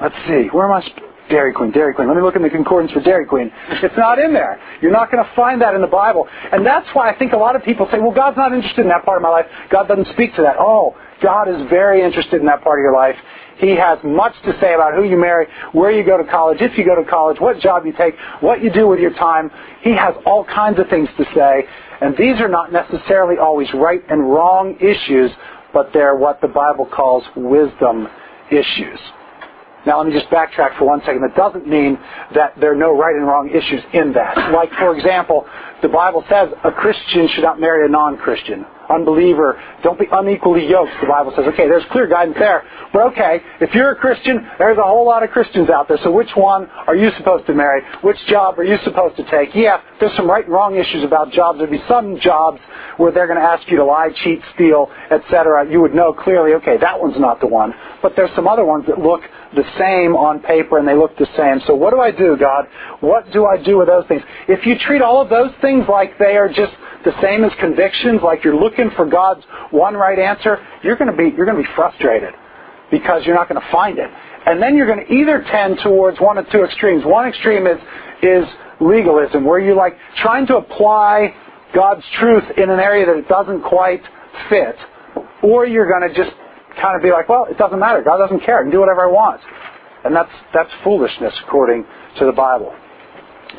[0.00, 0.48] Let's see.
[0.52, 0.82] Where am I?
[1.28, 2.06] Dairy Queen, Dairy Queen.
[2.06, 3.50] Let me look in the concordance for Dairy Queen.
[3.82, 4.60] It's not in there.
[4.80, 6.28] You're not going to find that in the Bible.
[6.52, 8.88] And that's why I think a lot of people say, well, God's not interested in
[8.88, 9.46] that part of my life.
[9.70, 10.56] God doesn't speak to that.
[10.58, 13.16] Oh, God is very interested in that part of your life.
[13.58, 16.76] He has much to say about who you marry, where you go to college, if
[16.76, 19.50] you go to college, what job you take, what you do with your time.
[19.80, 21.64] He has all kinds of things to say.
[22.02, 25.30] And these are not necessarily always right and wrong issues,
[25.72, 28.08] but they're what the Bible calls wisdom
[28.50, 29.00] issues.
[29.86, 31.22] Now, let me just backtrack for one second.
[31.22, 31.98] That doesn't mean
[32.34, 34.52] that there are no right and wrong issues in that.
[34.52, 35.46] Like, for example,
[35.82, 38.66] the Bible says a Christian should not marry a non Christian.
[38.90, 39.60] unbeliever.
[39.82, 40.92] Don't be unequally yoked.
[41.00, 42.62] The Bible says, okay, there's clear guidance there.
[42.92, 45.98] But okay, if you're a Christian, there's a whole lot of Christians out there.
[46.02, 47.82] So which one are you supposed to marry?
[48.02, 49.54] Which job are you supposed to take?
[49.54, 51.58] Yeah, there's some right and wrong issues about jobs.
[51.58, 52.60] There'd be some jobs
[52.96, 55.70] where they're going to ask you to lie, cheat, steal, etc.
[55.70, 57.74] You would know clearly, okay, that one's not the one.
[58.02, 59.22] But there's some other ones that look
[59.56, 61.60] the same on paper and they look the same.
[61.66, 62.68] So what do I do, God?
[63.00, 64.22] What do I do with those things?
[64.46, 66.72] If you treat all of those things like they are just
[67.04, 71.16] the same as convictions, like you're looking for God's one right answer, you're going to
[71.16, 72.34] be you're going to be frustrated
[72.90, 74.10] because you're not going to find it.
[74.46, 77.04] And then you're going to either tend towards one of two extremes.
[77.04, 77.78] One extreme is
[78.22, 78.44] is
[78.80, 81.34] legalism, where you're like trying to apply
[81.74, 84.02] God's truth in an area that it doesn't quite
[84.48, 84.76] fit,
[85.42, 86.36] or you're going to just
[86.80, 88.02] kind of be like, well, it doesn't matter.
[88.02, 88.60] God doesn't care.
[88.60, 89.40] I can do whatever I want.
[90.04, 91.84] And that's, that's foolishness according
[92.18, 92.74] to the Bible.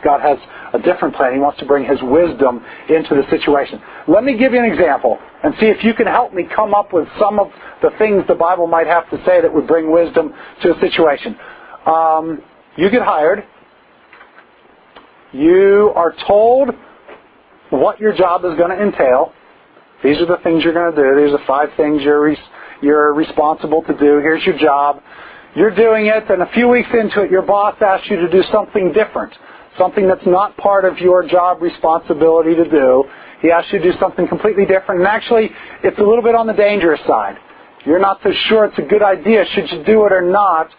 [0.03, 0.37] God has
[0.73, 1.33] a different plan.
[1.33, 3.81] He wants to bring His wisdom into the situation.
[4.07, 6.93] Let me give you an example and see if you can help me come up
[6.93, 7.47] with some of
[7.81, 11.37] the things the Bible might have to say that would bring wisdom to a situation.
[11.85, 12.43] Um,
[12.77, 13.43] you get hired.
[15.31, 16.69] You are told
[17.69, 19.33] what your job is going to entail.
[20.03, 21.25] These are the things you're going to do.
[21.25, 22.35] These are five things you're,
[22.81, 24.19] you're responsible to do.
[24.19, 25.01] Here's your job.
[25.55, 28.43] You're doing it, and a few weeks into it, your boss asks you to do
[28.51, 29.33] something different,
[29.77, 33.05] something that's not part of your job responsibility to do.
[33.41, 35.49] He asks you to do something completely different, and actually,
[35.83, 37.37] it's a little bit on the dangerous side.
[37.85, 39.45] You're not so sure it's a good idea.
[39.53, 40.69] Should you do it or not?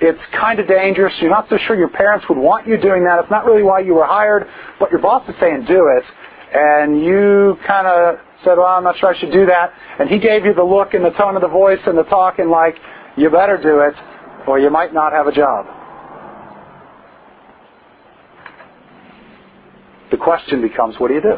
[0.00, 1.12] It's kind of dangerous.
[1.20, 3.18] You're not so sure your parents would want you doing that.
[3.20, 4.46] It's not really why you were hired,
[4.78, 6.04] but your boss is saying do it
[6.52, 9.72] and you kind of said, well, I'm not sure I should do that.
[9.98, 12.38] And he gave you the look and the tone of the voice and the talk
[12.38, 12.76] and like,
[13.16, 13.94] you better do it
[14.46, 15.66] or you might not have a job.
[20.12, 21.34] The question becomes, what do you do?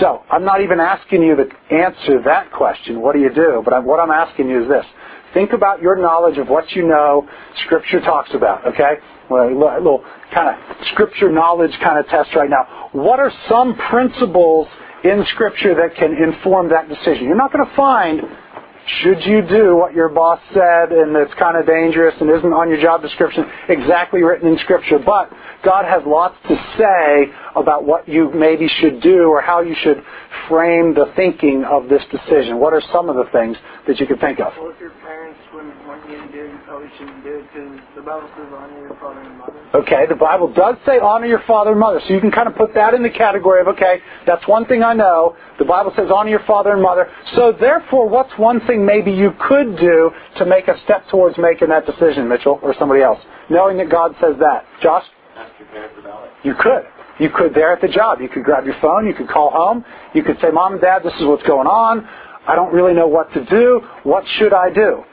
[0.00, 3.62] So, I'm not even asking you to answer that question, what do you do?
[3.62, 4.86] But what I'm asking you is this.
[5.34, 7.28] Think about your knowledge of what you know
[7.64, 8.94] Scripture talks about, okay?
[9.28, 10.02] Well, a little
[10.32, 12.88] kind of Scripture knowledge kind of test right now.
[12.92, 14.66] What are some principles
[15.04, 17.24] in Scripture that can inform that decision?
[17.24, 18.20] You're not going to find
[18.86, 22.68] should you do what your boss said and it's kind of dangerous and isn't on
[22.68, 24.98] your job description exactly written in Scripture?
[24.98, 25.30] But
[25.64, 30.02] God has lots to say about what you maybe should do or how you should
[30.48, 32.58] frame the thinking of this decision.
[32.58, 34.52] What are some of the things that you could think of?
[35.52, 37.44] Well, if your parents wouldn't want you to do it, you probably shouldn't do it
[37.52, 39.60] because the Bible says honor your father and mother.
[39.74, 42.00] Okay, the Bible does say honor your father and mother.
[42.06, 44.82] So you can kind of put that in the category of, okay, that's one thing
[44.82, 45.36] I know.
[45.58, 47.08] The Bible says honor your father and mother.
[47.34, 51.68] So therefore, what's one thing maybe you could do to make a step towards making
[51.68, 53.20] that decision, Mitchell, or somebody else?
[53.48, 54.64] Knowing that God says that.
[54.82, 55.04] Josh?
[55.36, 56.32] Ask your parents about it.
[56.44, 56.84] You could.
[57.20, 58.20] You could there at the job.
[58.20, 59.06] You could grab your phone.
[59.06, 59.84] You could call home.
[60.14, 62.08] You could say, Mom and Dad, this is what's going on.
[62.46, 63.80] I don't really know what to do.
[64.02, 65.04] What should I do?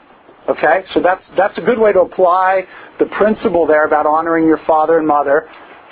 [0.48, 2.62] Okay, so that's that's a good way to apply
[2.98, 5.48] the principle there about honoring your father and mother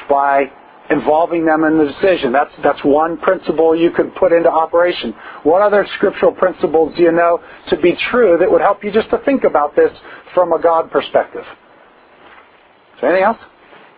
[0.08, 0.44] by
[0.90, 2.32] involving them in the decision.
[2.32, 5.14] That's that's one principle you could put into operation.
[5.42, 9.10] What other scriptural principles do you know to be true that would help you just
[9.10, 9.90] to think about this
[10.34, 11.44] from a God perspective?
[11.44, 13.38] Is there anything else?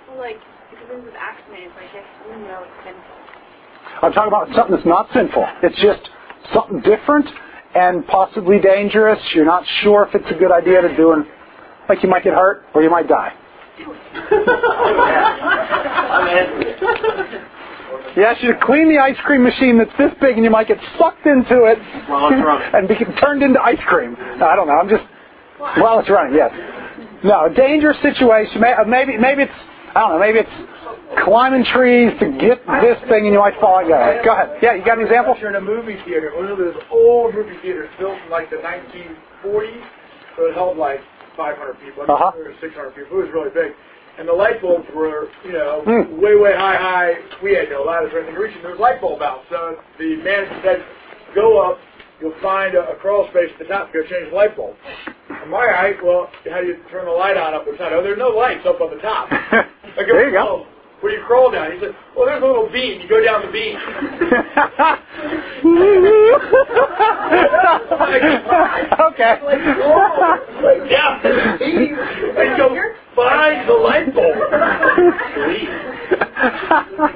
[0.09, 0.37] Well, like,
[0.71, 4.03] because this is accident, like, if you know it's sinful.
[4.03, 5.47] I'm talking about something that's not sinful.
[5.63, 6.11] It's just
[6.53, 7.27] something different
[7.75, 9.19] and possibly dangerous.
[9.35, 11.25] You're not sure if it's a good idea to do, and
[11.89, 13.33] like you might get hurt or you might die.
[18.17, 20.79] Yes, you to clean the ice cream machine that's this big, and you might get
[20.99, 21.79] sucked into it
[22.09, 22.71] While it's running.
[22.75, 24.17] and be turned into ice cream.
[24.19, 24.75] I don't know.
[24.75, 25.05] I'm just
[25.59, 26.35] while it's running.
[26.35, 26.51] Yes.
[27.23, 28.63] No, a dangerous situation.
[28.65, 29.53] Uh, Maybe maybe it's
[29.95, 30.19] I don't know.
[30.19, 30.57] Maybe it's
[31.25, 33.83] climbing trees to get this thing, and you might fall.
[33.87, 34.59] Go ahead.
[34.63, 35.35] Yeah, you got an example?
[35.41, 38.57] You're in a movie theater, one of those old movie theaters built in like the
[38.57, 39.83] 1940s,
[40.37, 41.01] so it held like
[41.37, 42.33] 500 people, Uh-huh.
[42.37, 43.19] or 600 people.
[43.19, 43.73] It was really big.
[44.19, 46.21] And the light bulbs were, you know, Hmm.
[46.21, 47.15] way, way high, high.
[47.43, 49.43] We had no ladders or anything to reach, and there was light bulb out.
[49.49, 50.85] So the manager said,
[51.35, 51.79] go up,
[52.21, 54.77] you'll find a, a crawl space at the top, go change the light bulb.
[55.31, 56.05] Am I right?
[56.05, 57.93] Well, how do you turn the light on up the top?
[57.93, 59.31] Oh, there's no lights up on the top.
[59.97, 60.67] Go, There you go.
[61.01, 61.73] "Oh, Where you crawl down?
[61.73, 63.01] He said, well, there's a little beam.
[63.01, 63.77] You go down the beam.
[69.01, 69.41] okay.
[70.91, 71.21] Yeah.
[71.23, 72.77] And go
[73.17, 74.37] find the light bulb.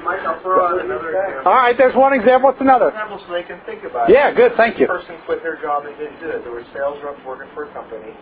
[0.03, 1.51] Mike, I'll throw out another example.
[1.51, 2.49] All right, there's one example.
[2.49, 2.89] What's another?
[2.89, 4.13] Example so they can think about it.
[4.13, 4.53] Yeah, good.
[4.57, 4.87] Thank you.
[4.87, 6.43] This person quit their job and didn't do it.
[6.43, 8.13] There were sales reps working for a company,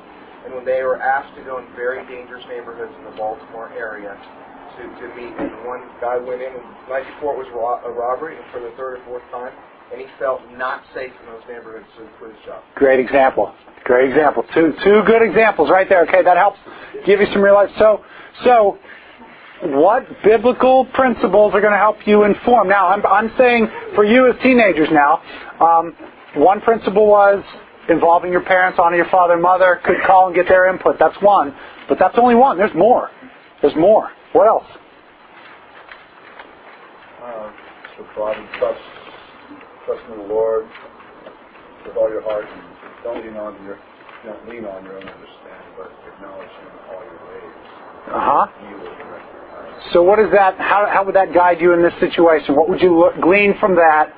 [0.46, 4.16] and when they were asked to go in very dangerous neighborhoods in the Baltimore area
[4.78, 7.82] to, to meet, and one guy went in, and the night before it was ro-
[7.86, 9.54] a robbery, and for the third or fourth time,
[9.92, 12.64] and he felt not safe in those neighborhoods to quit his job.
[12.76, 13.54] Great example.
[13.84, 14.44] Great example.
[14.54, 16.04] Two two good examples right there.
[16.04, 16.60] Okay, that helps
[17.06, 17.70] give you some real life.
[17.78, 18.04] So
[18.44, 18.80] so
[19.64, 22.68] what biblical principles are going to help you inform?
[22.68, 25.22] Now, I'm, I'm saying for you as teenagers now,
[25.62, 25.96] um,
[26.36, 27.44] one principle was
[27.90, 30.98] involving your parents, honor your father and mother, could call and get their input.
[31.00, 31.56] That's one.
[31.88, 32.58] But that's only one.
[32.58, 33.10] There's more.
[33.62, 34.10] There's more.
[34.34, 34.66] What else?
[37.22, 37.52] Uh,
[37.96, 38.82] so God and trust,
[39.86, 40.66] trust in the Lord
[41.86, 42.62] with all your heart, and
[43.04, 43.78] don't lean on your,
[44.26, 47.54] don't lean on your own understanding, but acknowledge Him in all your ways.
[48.08, 48.48] Uh huh.
[48.82, 49.94] Will direct.
[49.94, 50.58] So what is that?
[50.58, 52.56] How, how would that guide you in this situation?
[52.56, 54.12] What would you look, glean from that?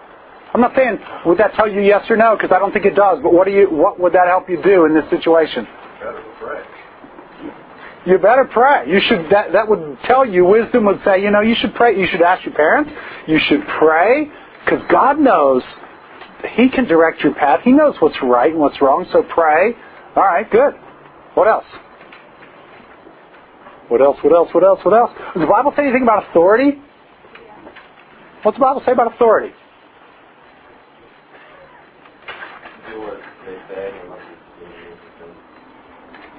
[0.53, 2.95] I'm not saying would that tell you yes or no because I don't think it
[2.95, 3.19] does.
[3.21, 3.67] But what do you?
[3.69, 5.67] What would that help you do in this situation?
[8.05, 8.87] You better pray.
[8.87, 9.31] You should.
[9.31, 10.45] That that would tell you.
[10.45, 11.99] Wisdom would say, you know, you should pray.
[11.99, 12.91] You should ask your parents.
[13.27, 14.29] You should pray
[14.63, 15.63] because God knows.
[16.51, 17.61] He can direct your path.
[17.63, 19.07] He knows what's right and what's wrong.
[19.11, 19.73] So pray.
[20.15, 20.49] All right.
[20.49, 20.75] Good.
[21.33, 21.65] What else?
[23.87, 24.17] What else?
[24.21, 24.49] What else?
[24.53, 24.79] What else?
[24.83, 25.11] What else?
[25.33, 26.79] Does the Bible say anything about authority?
[28.43, 29.53] What's the Bible say about authority?
[32.87, 34.45] Do what they say unless it's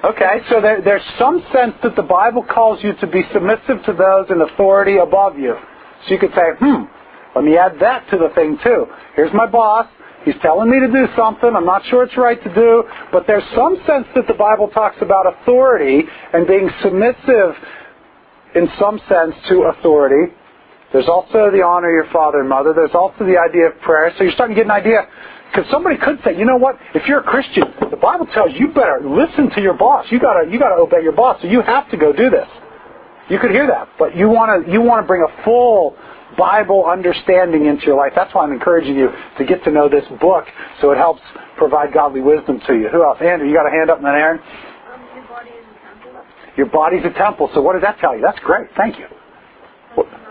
[0.06, 3.92] Okay, so there, there's some sense that the Bible calls you to be submissive to
[3.92, 5.56] those in authority above you.
[6.06, 6.84] So you could say, hmm,
[7.34, 8.86] let me add that to the thing too.
[9.16, 9.88] Here's my boss.
[10.24, 11.50] He's telling me to do something.
[11.56, 12.84] I'm not sure it's right to do.
[13.10, 17.56] But there's some sense that the Bible talks about authority and being submissive
[18.54, 20.32] in some sense to authority.
[20.92, 22.72] There's also the honor of your father and mother.
[22.72, 24.12] There's also the idea of prayer.
[24.16, 25.02] So you're starting to get an idea.
[25.50, 26.78] Because somebody could say, you know what?
[26.94, 30.06] If you're a Christian, the Bible tells you you better listen to your boss.
[30.10, 31.40] You gotta you gotta obey your boss.
[31.40, 32.48] So you have to go do this.
[33.30, 35.96] You could hear that, but you want to you want to bring a full
[36.36, 38.12] Bible understanding into your life.
[38.14, 40.44] That's why I'm encouraging you to get to know this book,
[40.80, 41.22] so it helps
[41.56, 42.88] provide godly wisdom to you.
[42.88, 43.18] Who else?
[43.20, 44.38] Andrew, you got a hand up, and then Aaron.
[44.38, 46.24] Um, your body is a temple.
[46.56, 47.50] Your body's a temple.
[47.54, 48.22] So what does that tell you?
[48.22, 48.68] That's great.
[48.76, 49.06] Thank you.
[49.96, 50.25] That's not destroyed.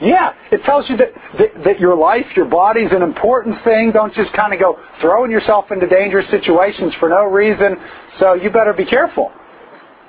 [0.00, 3.90] Yeah, it tells you that, that, that your life, your body's an important thing.
[3.92, 7.74] Don't just kind of go throwing yourself into dangerous situations for no reason.
[8.20, 9.32] So you better be careful.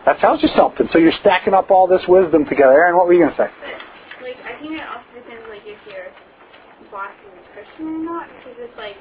[0.06, 0.88] That tells you something.
[0.93, 2.73] So you're stacking up all this wisdom together.
[2.73, 3.49] Aaron, what were you going to say?
[3.49, 6.06] But, like, I think it also depends, like, if your
[6.91, 8.30] boss is a Christian or not.
[8.30, 8.95] Because if, like,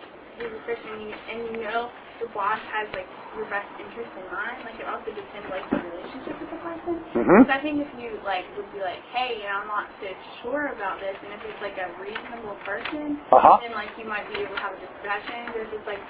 [0.47, 1.91] a Christian and you, and you know
[2.23, 5.79] your boss has, like, your best interest in mind, like, it also depends, like, the
[5.91, 6.95] relationship with the person.
[7.15, 7.47] Mhm.
[7.47, 10.09] So I think if you, like, would be like, hey, you know, I'm not so
[10.43, 13.59] sure about this, and if it's, like, a reasonable person, Uh-huh.
[13.63, 15.55] then, like, you might be able to have a discussion.
[15.57, 16.03] It's, like,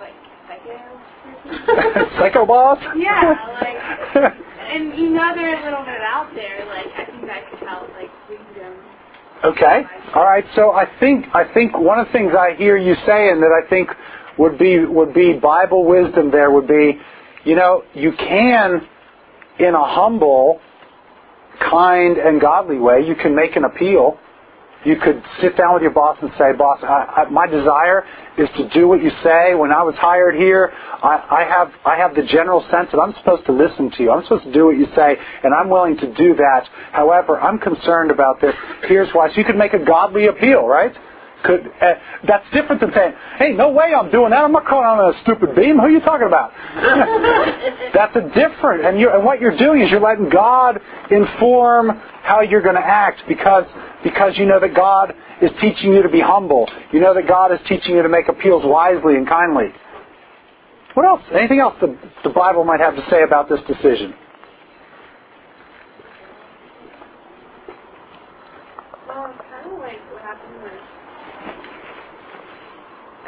[0.00, 0.14] like,
[0.48, 0.76] psycho
[1.24, 2.78] person, Psycho boss?
[2.96, 3.78] yeah, like,
[4.70, 6.64] and you know they're a little bit out there.
[6.66, 8.74] Like I think that could help, like wisdom.
[9.44, 9.82] Okay.
[10.14, 10.44] All right.
[10.56, 13.68] So I think I think one of the things I hear you saying that I
[13.68, 13.90] think
[14.38, 16.30] would be would be Bible wisdom.
[16.30, 16.98] There would be,
[17.44, 18.88] you know, you can,
[19.58, 20.60] in a humble,
[21.60, 24.18] kind, and godly way, you can make an appeal.
[24.84, 28.04] You could sit down with your boss and say, "Boss, I, I, my desire
[28.36, 29.54] is to do what you say.
[29.54, 33.14] When I was hired here, I, I have I have the general sense that I'm
[33.14, 34.10] supposed to listen to you.
[34.10, 36.68] I'm supposed to do what you say, and I'm willing to do that.
[36.92, 38.54] However, I'm concerned about this.
[38.86, 40.94] Here's why." So you could make a godly appeal, right?
[41.44, 41.94] Could uh,
[42.26, 44.44] that's different than saying, "Hey, no way, I'm doing that.
[44.44, 45.76] I'm not calling on a stupid beam.
[45.76, 46.52] Who are you talking about?"
[47.94, 48.84] that's a different.
[48.84, 53.20] And and what you're doing is you're letting God inform how you're going to act
[53.28, 53.64] because
[54.02, 56.68] because you know that God is teaching you to be humble.
[56.90, 59.66] You know that God is teaching you to make appeals wisely and kindly.
[60.94, 61.20] What else?
[61.34, 64.14] Anything else the, the Bible might have to say about this decision?
[69.06, 70.72] Well, kind of like what happened was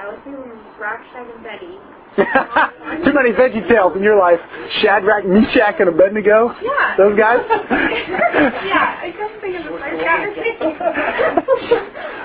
[0.07, 1.75] I was and Betty.
[3.05, 4.39] Too many Veggie Tales in your life.
[4.81, 6.55] Shadrach, Meshach, and Abednego.
[6.63, 6.95] Yeah.
[6.97, 7.41] Those guys.
[7.51, 9.99] yeah, I couldn't think of the first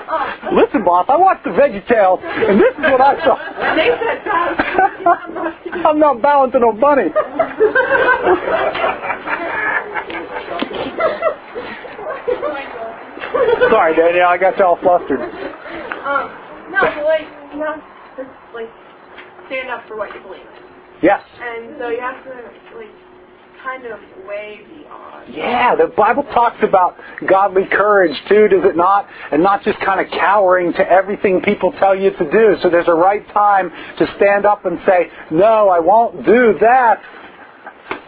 [0.08, 3.36] oh, Listen, boss, I watched the Veggie Tales, and this is what I saw.
[3.74, 4.22] they said.
[5.84, 7.10] I'm not bowing to no bunny.
[13.70, 15.20] Sorry, Danielle, I got you all flustered.
[15.20, 16.30] Um,
[16.70, 17.80] no, but like you have
[18.16, 18.22] to
[18.54, 18.68] like
[19.46, 20.46] stand up for what you believe in,
[21.02, 21.22] Yes.
[21.40, 22.30] and so you have to
[22.76, 22.88] like
[23.62, 25.32] kind of way beyond.
[25.32, 26.96] Yeah, the Bible talks about
[27.28, 29.06] godly courage too, does it not?
[29.30, 32.56] And not just kind of cowering to everything people tell you to do.
[32.60, 37.00] So there's a right time to stand up and say, no, I won't do that.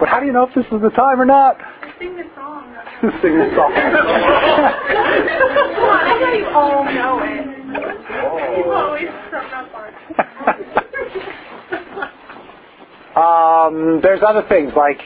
[0.01, 1.57] But how do you know if this is the time or not?
[2.01, 2.75] Sing the song.
[3.23, 3.73] Sing the song.
[3.75, 3.95] Come
[5.85, 7.64] on, I know you all know it.
[7.75, 9.91] You always come up on.
[13.97, 14.99] um, there's other things like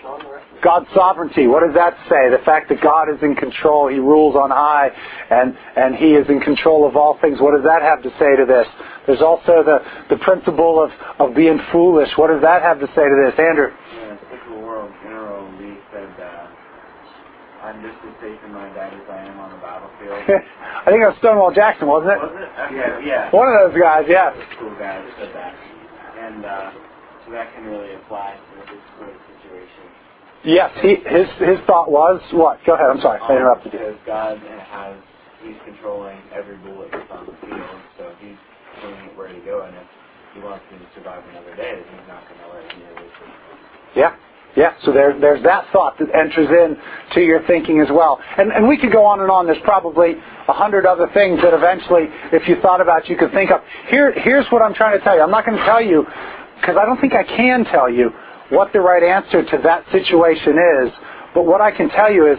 [0.63, 1.47] God's sovereignty.
[1.47, 2.29] What does that say?
[2.31, 4.91] The fact that God is in control, He rules on high,
[5.31, 7.41] and, and He is in control of all things.
[7.41, 8.67] What does that have to say to this?
[9.07, 9.79] There's also the,
[10.11, 12.11] the principle of, of being foolish.
[12.17, 13.39] What does that have to say to this?
[13.39, 13.71] Andrew?
[13.95, 19.05] Yeah, Civil War General Lee said, uh, I'm just as safe in my bed as
[19.13, 20.25] I am on the battlefield.
[20.25, 22.21] I think it was Stonewall Jackson, wasn't it?
[22.25, 22.49] Was it?
[22.73, 23.29] Yeah, yeah.
[23.29, 24.33] One of those guys, yes.
[24.57, 25.53] Cool guy that said that.
[26.17, 26.73] And uh,
[27.29, 29.85] so that can really apply to this sort of situation.
[30.49, 32.57] Yes, he, his, his thought was what?
[32.65, 33.79] Go ahead, I'm sorry, I interrupted you.
[33.79, 34.97] Because God has,
[35.45, 38.41] He's controlling every bullet that's on the field, so He's
[38.81, 39.87] telling it where to go, and if
[40.35, 43.13] He wants me to survive another day, then He's not going to let me release
[43.13, 43.99] it.
[43.99, 44.17] Yeah,
[44.57, 44.75] yeah.
[44.85, 46.77] So there, there's that thought that enters in
[47.15, 48.21] to your thinking as well.
[48.37, 49.47] And, and we could go on and on.
[49.47, 50.15] There's probably
[50.49, 53.61] a hundred other things that eventually, if you thought about, you could think of.
[53.89, 55.23] Here, here's what I'm trying to tell you.
[55.23, 56.05] I'm not going to tell you
[56.61, 58.11] because I don't think I can tell you
[58.51, 60.93] what the right answer to that situation is.
[61.35, 62.39] But what I can tell you is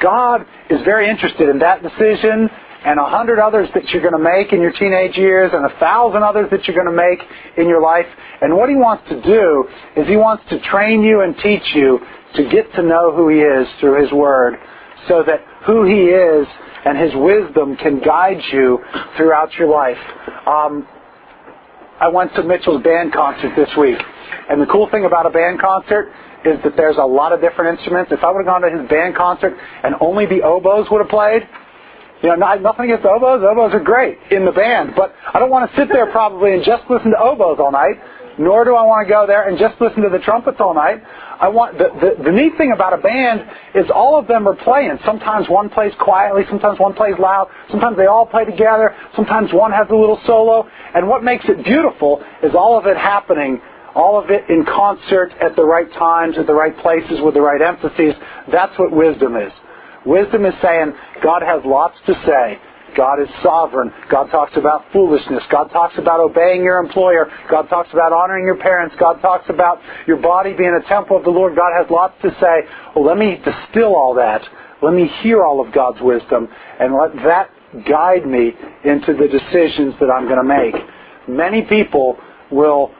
[0.00, 2.48] God is very interested in that decision
[2.84, 5.78] and a hundred others that you're going to make in your teenage years and a
[5.78, 7.20] thousand others that you're going to make
[7.58, 8.06] in your life.
[8.40, 12.00] And what he wants to do is he wants to train you and teach you
[12.36, 14.54] to get to know who he is through his word
[15.08, 16.46] so that who he is
[16.84, 18.78] and his wisdom can guide you
[19.16, 20.00] throughout your life.
[20.46, 20.88] Um,
[22.00, 23.98] I went to Mitchell's band concert this week.
[24.48, 26.12] And the cool thing about a band concert
[26.44, 28.10] is that there's a lot of different instruments.
[28.10, 29.54] If I would have gone to his band concert
[29.84, 31.42] and only the oboes would have played,
[32.22, 33.42] you know, not, nothing against oboes.
[33.42, 36.64] Oboes are great in the band, but I don't want to sit there probably and
[36.64, 37.96] just listen to oboes all night.
[38.38, 41.02] Nor do I want to go there and just listen to the trumpets all night.
[41.40, 43.44] I want the, the, the neat thing about a band
[43.74, 44.96] is all of them are playing.
[45.04, 49.72] Sometimes one plays quietly, sometimes one plays loud, sometimes they all play together, sometimes one
[49.72, 50.68] has a little solo.
[50.94, 53.60] And what makes it beautiful is all of it happening
[53.92, 57.40] all of it in concert at the right times, at the right places, with the
[57.40, 58.14] right emphases.
[58.50, 59.52] That's what wisdom is.
[60.06, 60.92] Wisdom is saying
[61.22, 62.58] God has lots to say.
[62.96, 63.92] God is sovereign.
[64.10, 65.42] God talks about foolishness.
[65.50, 67.30] God talks about obeying your employer.
[67.48, 68.96] God talks about honoring your parents.
[68.98, 71.54] God talks about your body being a temple of the Lord.
[71.54, 72.68] God has lots to say.
[72.94, 74.42] Well, let me distill all that.
[74.82, 76.48] Let me hear all of God's wisdom
[76.80, 77.50] and let that
[77.88, 78.52] guide me
[78.84, 80.74] into the decisions that I'm going to make.
[81.28, 82.18] Many people
[82.50, 82.92] will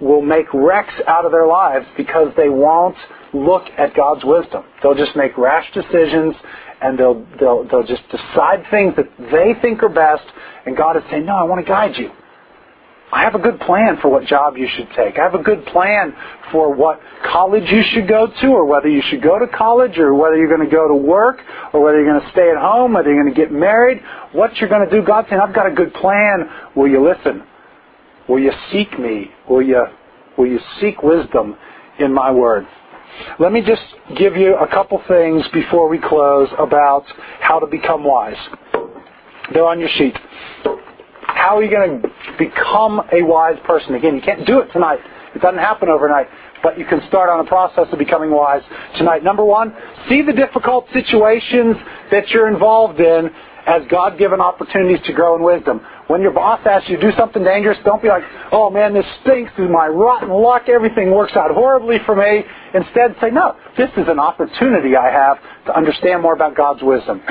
[0.00, 2.96] will make wrecks out of their lives because they won't
[3.34, 4.64] look at God's wisdom.
[4.82, 6.34] They'll just make rash decisions
[6.80, 10.24] and they'll, they'll, they'll just decide things that they think are best,
[10.66, 12.10] and God is saying, No, I want to guide you.
[13.12, 15.18] I have a good plan for what job you should take.
[15.18, 16.12] I have a good plan
[16.50, 20.14] for what college you should go to, or whether you should go to college, or
[20.14, 21.38] whether you're going to go to work,
[21.72, 24.56] or whether you're going to stay at home, whether you're going to get married, what
[24.56, 25.06] you're going to do.
[25.06, 26.50] God's saying, I've got a good plan.
[26.74, 27.44] Will you listen?
[28.28, 29.30] Will you seek me?
[29.48, 29.84] Will you,
[30.36, 31.56] will you seek wisdom
[32.00, 32.66] in my word?
[33.38, 33.82] Let me just
[34.16, 37.04] give you a couple things before we close about
[37.40, 38.36] how to become wise.
[39.52, 40.16] They're on your sheet.
[41.22, 42.08] How are you going to
[42.38, 43.94] become a wise person?
[43.94, 45.00] Again, you can't do it tonight.
[45.34, 46.26] It doesn't happen overnight.
[46.62, 48.62] But you can start on a process of becoming wise
[48.96, 49.22] tonight.
[49.22, 49.76] Number one,
[50.08, 51.76] see the difficult situations
[52.10, 53.28] that you're involved in
[53.66, 55.80] as God given opportunities to grow in wisdom.
[56.06, 59.06] When your boss asks you to do something dangerous, don't be like, oh man, this
[59.22, 62.42] stinks, this is my rotten luck, everything works out horribly for me.
[62.74, 67.22] Instead, say, no, this is an opportunity I have to understand more about God's wisdom.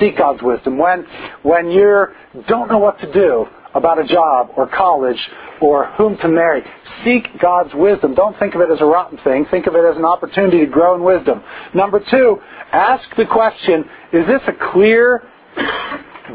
[0.00, 0.78] Seek God's wisdom.
[0.78, 1.04] When,
[1.42, 2.06] when you
[2.48, 5.18] don't know what to do about a job or college
[5.60, 6.62] or whom to marry,
[7.04, 8.14] seek God's wisdom.
[8.14, 9.46] Don't think of it as a rotten thing.
[9.50, 11.42] Think of it as an opportunity to grow in wisdom.
[11.74, 12.38] Number two,
[12.72, 15.22] ask the question, is this a clear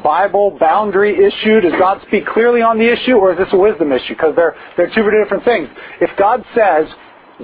[0.03, 1.61] Bible boundary issue?
[1.61, 4.13] Does God speak clearly on the issue, or is this a wisdom issue?
[4.13, 5.69] Because they're, they're two very different things.
[6.01, 6.88] If God says,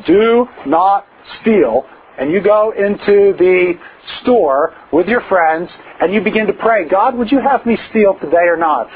[0.06, 1.06] do not
[1.42, 1.86] steal,
[2.20, 3.74] and you go into the
[4.22, 5.70] store with your friends
[6.00, 8.88] and you begin to pray, God, would you have me steal today or not?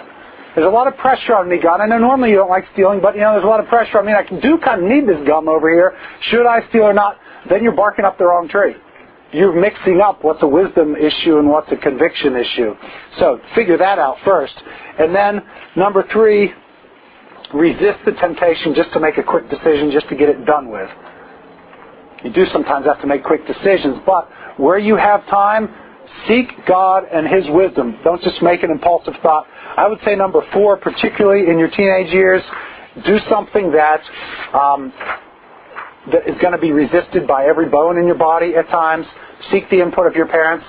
[0.54, 1.82] There's a lot of pressure on me, God.
[1.82, 4.00] I know normally you don't like stealing, but you know, there's a lot of pressure
[4.00, 4.14] on me.
[4.14, 5.96] I do kind of need this gum over here.
[6.30, 7.18] Should I steal or not?
[7.50, 8.76] Then you're barking up the wrong tree
[9.34, 12.74] you're mixing up what's a wisdom issue and what's a conviction issue.
[13.20, 14.54] So figure that out first.
[15.00, 15.42] And then
[15.76, 16.54] number three,
[17.54, 20.90] resist the temptation just to make a quick decision, just to get it done with.
[22.24, 25.70] You do sometimes have to make quick decisions, but where you have time,
[26.28, 27.98] seek God and His wisdom.
[28.04, 29.46] Don't just make an impulsive thought.
[29.78, 32.42] I would say number four, particularly in your teenage years,
[33.06, 34.02] do something that
[34.54, 34.92] um,
[36.12, 39.06] that is going to be resisted by every bone in your body at times.
[39.52, 40.66] Seek the input of your parents.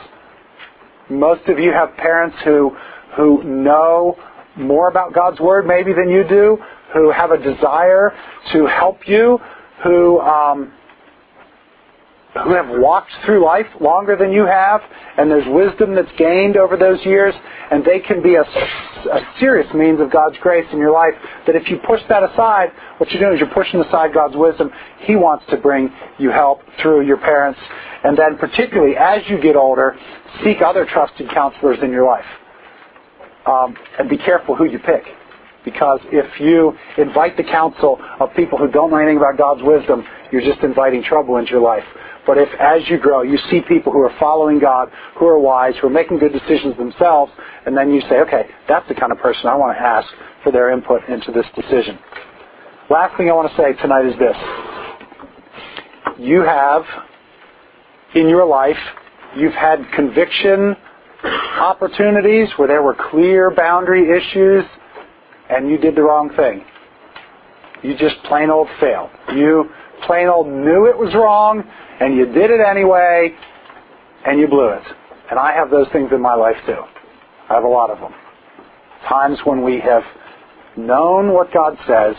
[1.10, 2.76] Most of you have parents who
[3.16, 4.16] who know
[4.56, 6.58] more about God's Word maybe than you do,
[6.92, 8.12] who have a desire
[8.52, 9.38] to help you,
[9.82, 10.72] who um,
[12.44, 14.80] who have walked through life longer than you have,
[15.16, 17.34] and there's wisdom that's gained over those years,
[17.70, 21.14] and they can be a, a, serious means of God's grace in your life.
[21.46, 24.70] That if you push that aside, what you're doing is you're pushing aside God's wisdom.
[25.00, 27.58] He wants to bring you help through your parents,
[28.04, 29.96] and then particularly as you get older,
[30.44, 32.26] seek other trusted counselors in your life,
[33.46, 35.04] um, and be careful who you pick.
[35.64, 40.04] Because if you invite the counsel of people who don't know anything about God's wisdom,
[40.30, 41.84] you're just inviting trouble into your life.
[42.28, 45.72] But if as you grow, you see people who are following God, who are wise,
[45.80, 47.32] who are making good decisions themselves,
[47.64, 50.06] and then you say, okay, that's the kind of person I want to ask
[50.44, 51.98] for their input into this decision.
[52.90, 54.36] Last thing I want to say tonight is this.
[56.18, 56.82] You have,
[58.14, 58.76] in your life,
[59.34, 60.76] you've had conviction
[61.58, 64.64] opportunities where there were clear boundary issues
[65.48, 66.62] and you did the wrong thing.
[67.82, 69.08] You just plain old failed.
[69.34, 69.70] You
[70.06, 71.62] plain old knew it was wrong,
[72.00, 73.34] and you did it anyway,
[74.26, 74.82] and you blew it.
[75.30, 76.82] And I have those things in my life too.
[77.48, 78.12] I have a lot of them.
[79.08, 80.02] Times when we have
[80.76, 82.14] known what God says,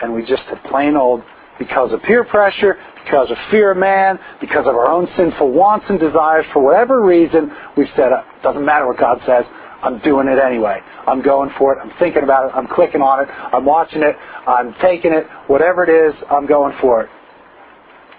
[0.00, 1.22] and we just have plain old,
[1.58, 5.86] because of peer pressure, because of fear of man, because of our own sinful wants
[5.88, 9.44] and desires, for whatever reason, we've said, it doesn't matter what God says,
[9.82, 10.78] I'm doing it anyway.
[11.06, 11.80] I'm going for it.
[11.82, 12.52] I'm thinking about it.
[12.54, 13.28] I'm clicking on it.
[13.28, 14.14] I'm watching it.
[14.46, 15.26] I'm taking it.
[15.48, 17.10] Whatever it is, I'm going for it.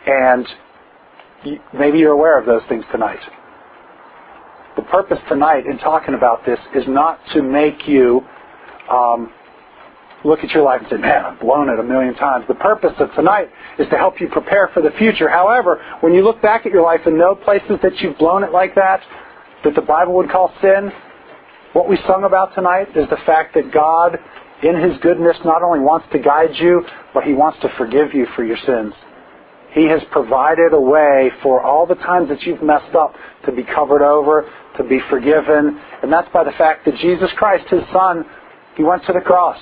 [0.06, 0.48] And
[1.74, 3.20] maybe you're aware of those things tonight.
[4.76, 8.22] The purpose tonight in talking about this is not to make you
[8.90, 9.32] um,
[10.26, 12.46] look at your life and say, man, I've blown it a million times.
[12.48, 15.30] The purpose of tonight is to help you prepare for the future.
[15.30, 18.52] However, when you look back at your life and know places that you've blown it
[18.52, 19.02] like that,
[19.64, 20.92] that the Bible would call sin,
[21.74, 24.18] what we sung about tonight is the fact that God,
[24.64, 28.28] in His goodness, not only wants to guide you, but He wants to forgive you
[28.36, 28.94] for your sins.
[29.74, 33.16] He has provided a way for all the times that you've messed up
[33.46, 35.80] to be covered over, to be forgiven.
[36.04, 38.24] And that's by the fact that Jesus Christ, His Son,
[38.78, 39.58] He went to the cross.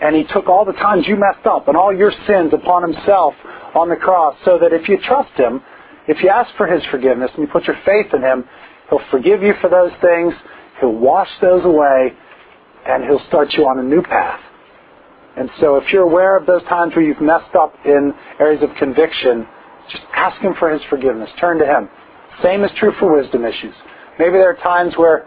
[0.00, 3.34] And He took all the times you messed up and all your sins upon Himself
[3.74, 5.62] on the cross so that if you trust Him,
[6.06, 8.44] if you ask for His forgiveness and you put your faith in Him,
[8.88, 10.32] He'll forgive you for those things
[10.80, 12.12] He'll wash those away
[12.86, 14.40] and He'll start you on a new path.
[15.38, 18.70] And so if you're aware of those times where you've messed up in areas of
[18.76, 19.46] conviction,
[19.90, 21.30] just ask Him for His forgiveness.
[21.40, 21.88] Turn to Him.
[22.42, 23.74] Same is true for wisdom issues.
[24.18, 25.26] Maybe there are times where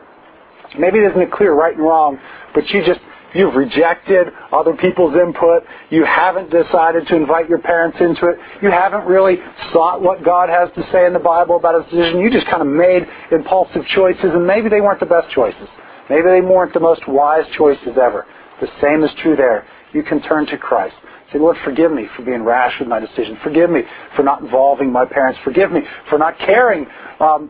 [0.77, 2.19] maybe it isn't a clear right and wrong,
[2.53, 2.99] but you just
[3.33, 5.63] You've rejected other people's input.
[5.89, 8.37] You haven't decided to invite your parents into it.
[8.61, 9.37] You haven't really
[9.71, 12.19] sought what God has to say in the Bible about a decision.
[12.19, 15.67] You just kind of made impulsive choices, and maybe they weren't the best choices.
[16.09, 18.25] Maybe they weren't the most wise choices ever.
[18.59, 19.65] The same is true there.
[19.93, 20.95] You can turn to Christ.
[21.31, 23.37] Say, Lord, forgive me for being rash with my decision.
[23.43, 23.81] Forgive me
[24.15, 25.39] for not involving my parents.
[25.43, 26.85] Forgive me for not caring
[27.19, 27.49] um,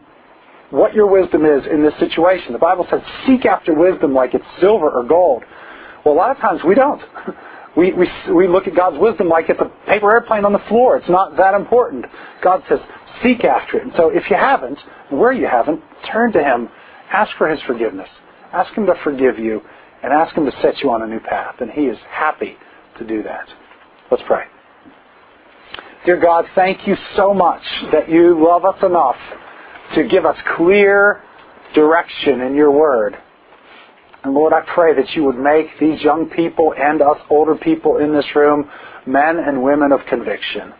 [0.70, 2.54] what your wisdom is in this situation.
[2.54, 5.44] The Bible says, seek after wisdom like it's silver or gold.
[6.06, 7.02] Well, a lot of times we don't.
[7.74, 10.98] We, we, we look at God's wisdom like it's a paper airplane on the floor.
[10.98, 12.06] It's not that important.
[12.44, 12.80] God says,
[13.24, 13.84] seek after it.
[13.84, 14.78] And so if you haven't,
[15.10, 15.82] where you haven't,
[16.12, 16.68] turn to Him.
[17.14, 18.10] Ask for His forgiveness.
[18.52, 19.62] Ask Him to forgive you
[20.04, 21.56] and ask Him to set you on a new path.
[21.60, 22.58] And He is happy
[22.98, 23.48] to do that.
[24.10, 24.44] Let's pray.
[26.06, 29.18] Dear God, thank you so much that you love us enough
[29.96, 31.22] to give us clear
[31.76, 33.16] direction in your word.
[34.24, 37.98] And Lord, I pray that you would make these young people and us older people
[37.98, 38.70] in this room
[39.06, 40.74] men and women of conviction.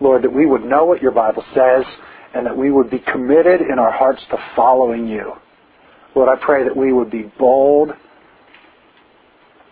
[0.00, 1.84] Lord, that we would know what your Bible says
[2.34, 5.32] and that we would be committed in our hearts to following you.
[6.14, 7.90] Lord, I pray that we would be bold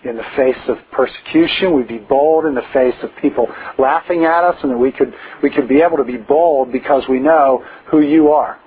[0.04, 1.74] in the face of persecution.
[1.74, 3.46] We'd be bold in the face of people
[3.78, 7.02] laughing at us and that we could, we could be able to be bold because
[7.08, 8.58] we know who you are.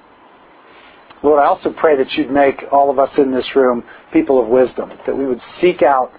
[1.24, 4.48] Lord, I also pray that you'd make all of us in this room people of
[4.48, 6.12] wisdom, that we would seek out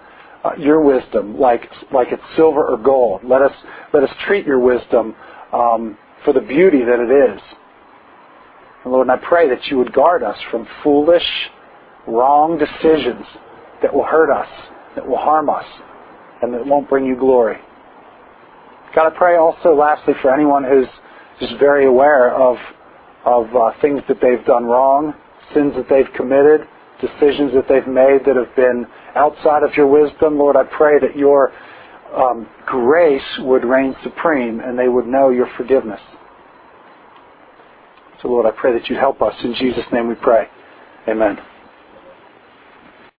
[0.43, 3.23] uh, your wisdom like, like it's silver or gold.
[3.23, 3.53] Let us,
[3.93, 5.15] let us treat your wisdom
[5.53, 7.41] um, for the beauty that it is.
[8.83, 11.23] And Lord, and I pray that you would guard us from foolish,
[12.07, 13.25] wrong decisions
[13.81, 14.47] that will hurt us,
[14.95, 15.65] that will harm us,
[16.41, 17.57] and that won't bring you glory.
[18.95, 20.87] God, I pray also, lastly, for anyone who's
[21.39, 22.57] just very aware of
[23.25, 25.13] of uh, things that they've done wrong,
[25.53, 26.61] sins that they've committed,
[27.01, 28.85] decisions that they've made that have been
[29.15, 30.37] outside of your wisdom.
[30.37, 31.51] Lord, I pray that your
[32.15, 35.99] um, grace would reign supreme and they would know your forgiveness.
[38.21, 39.33] So, Lord, I pray that you help us.
[39.43, 40.47] In Jesus' name we pray.
[41.07, 41.37] Amen.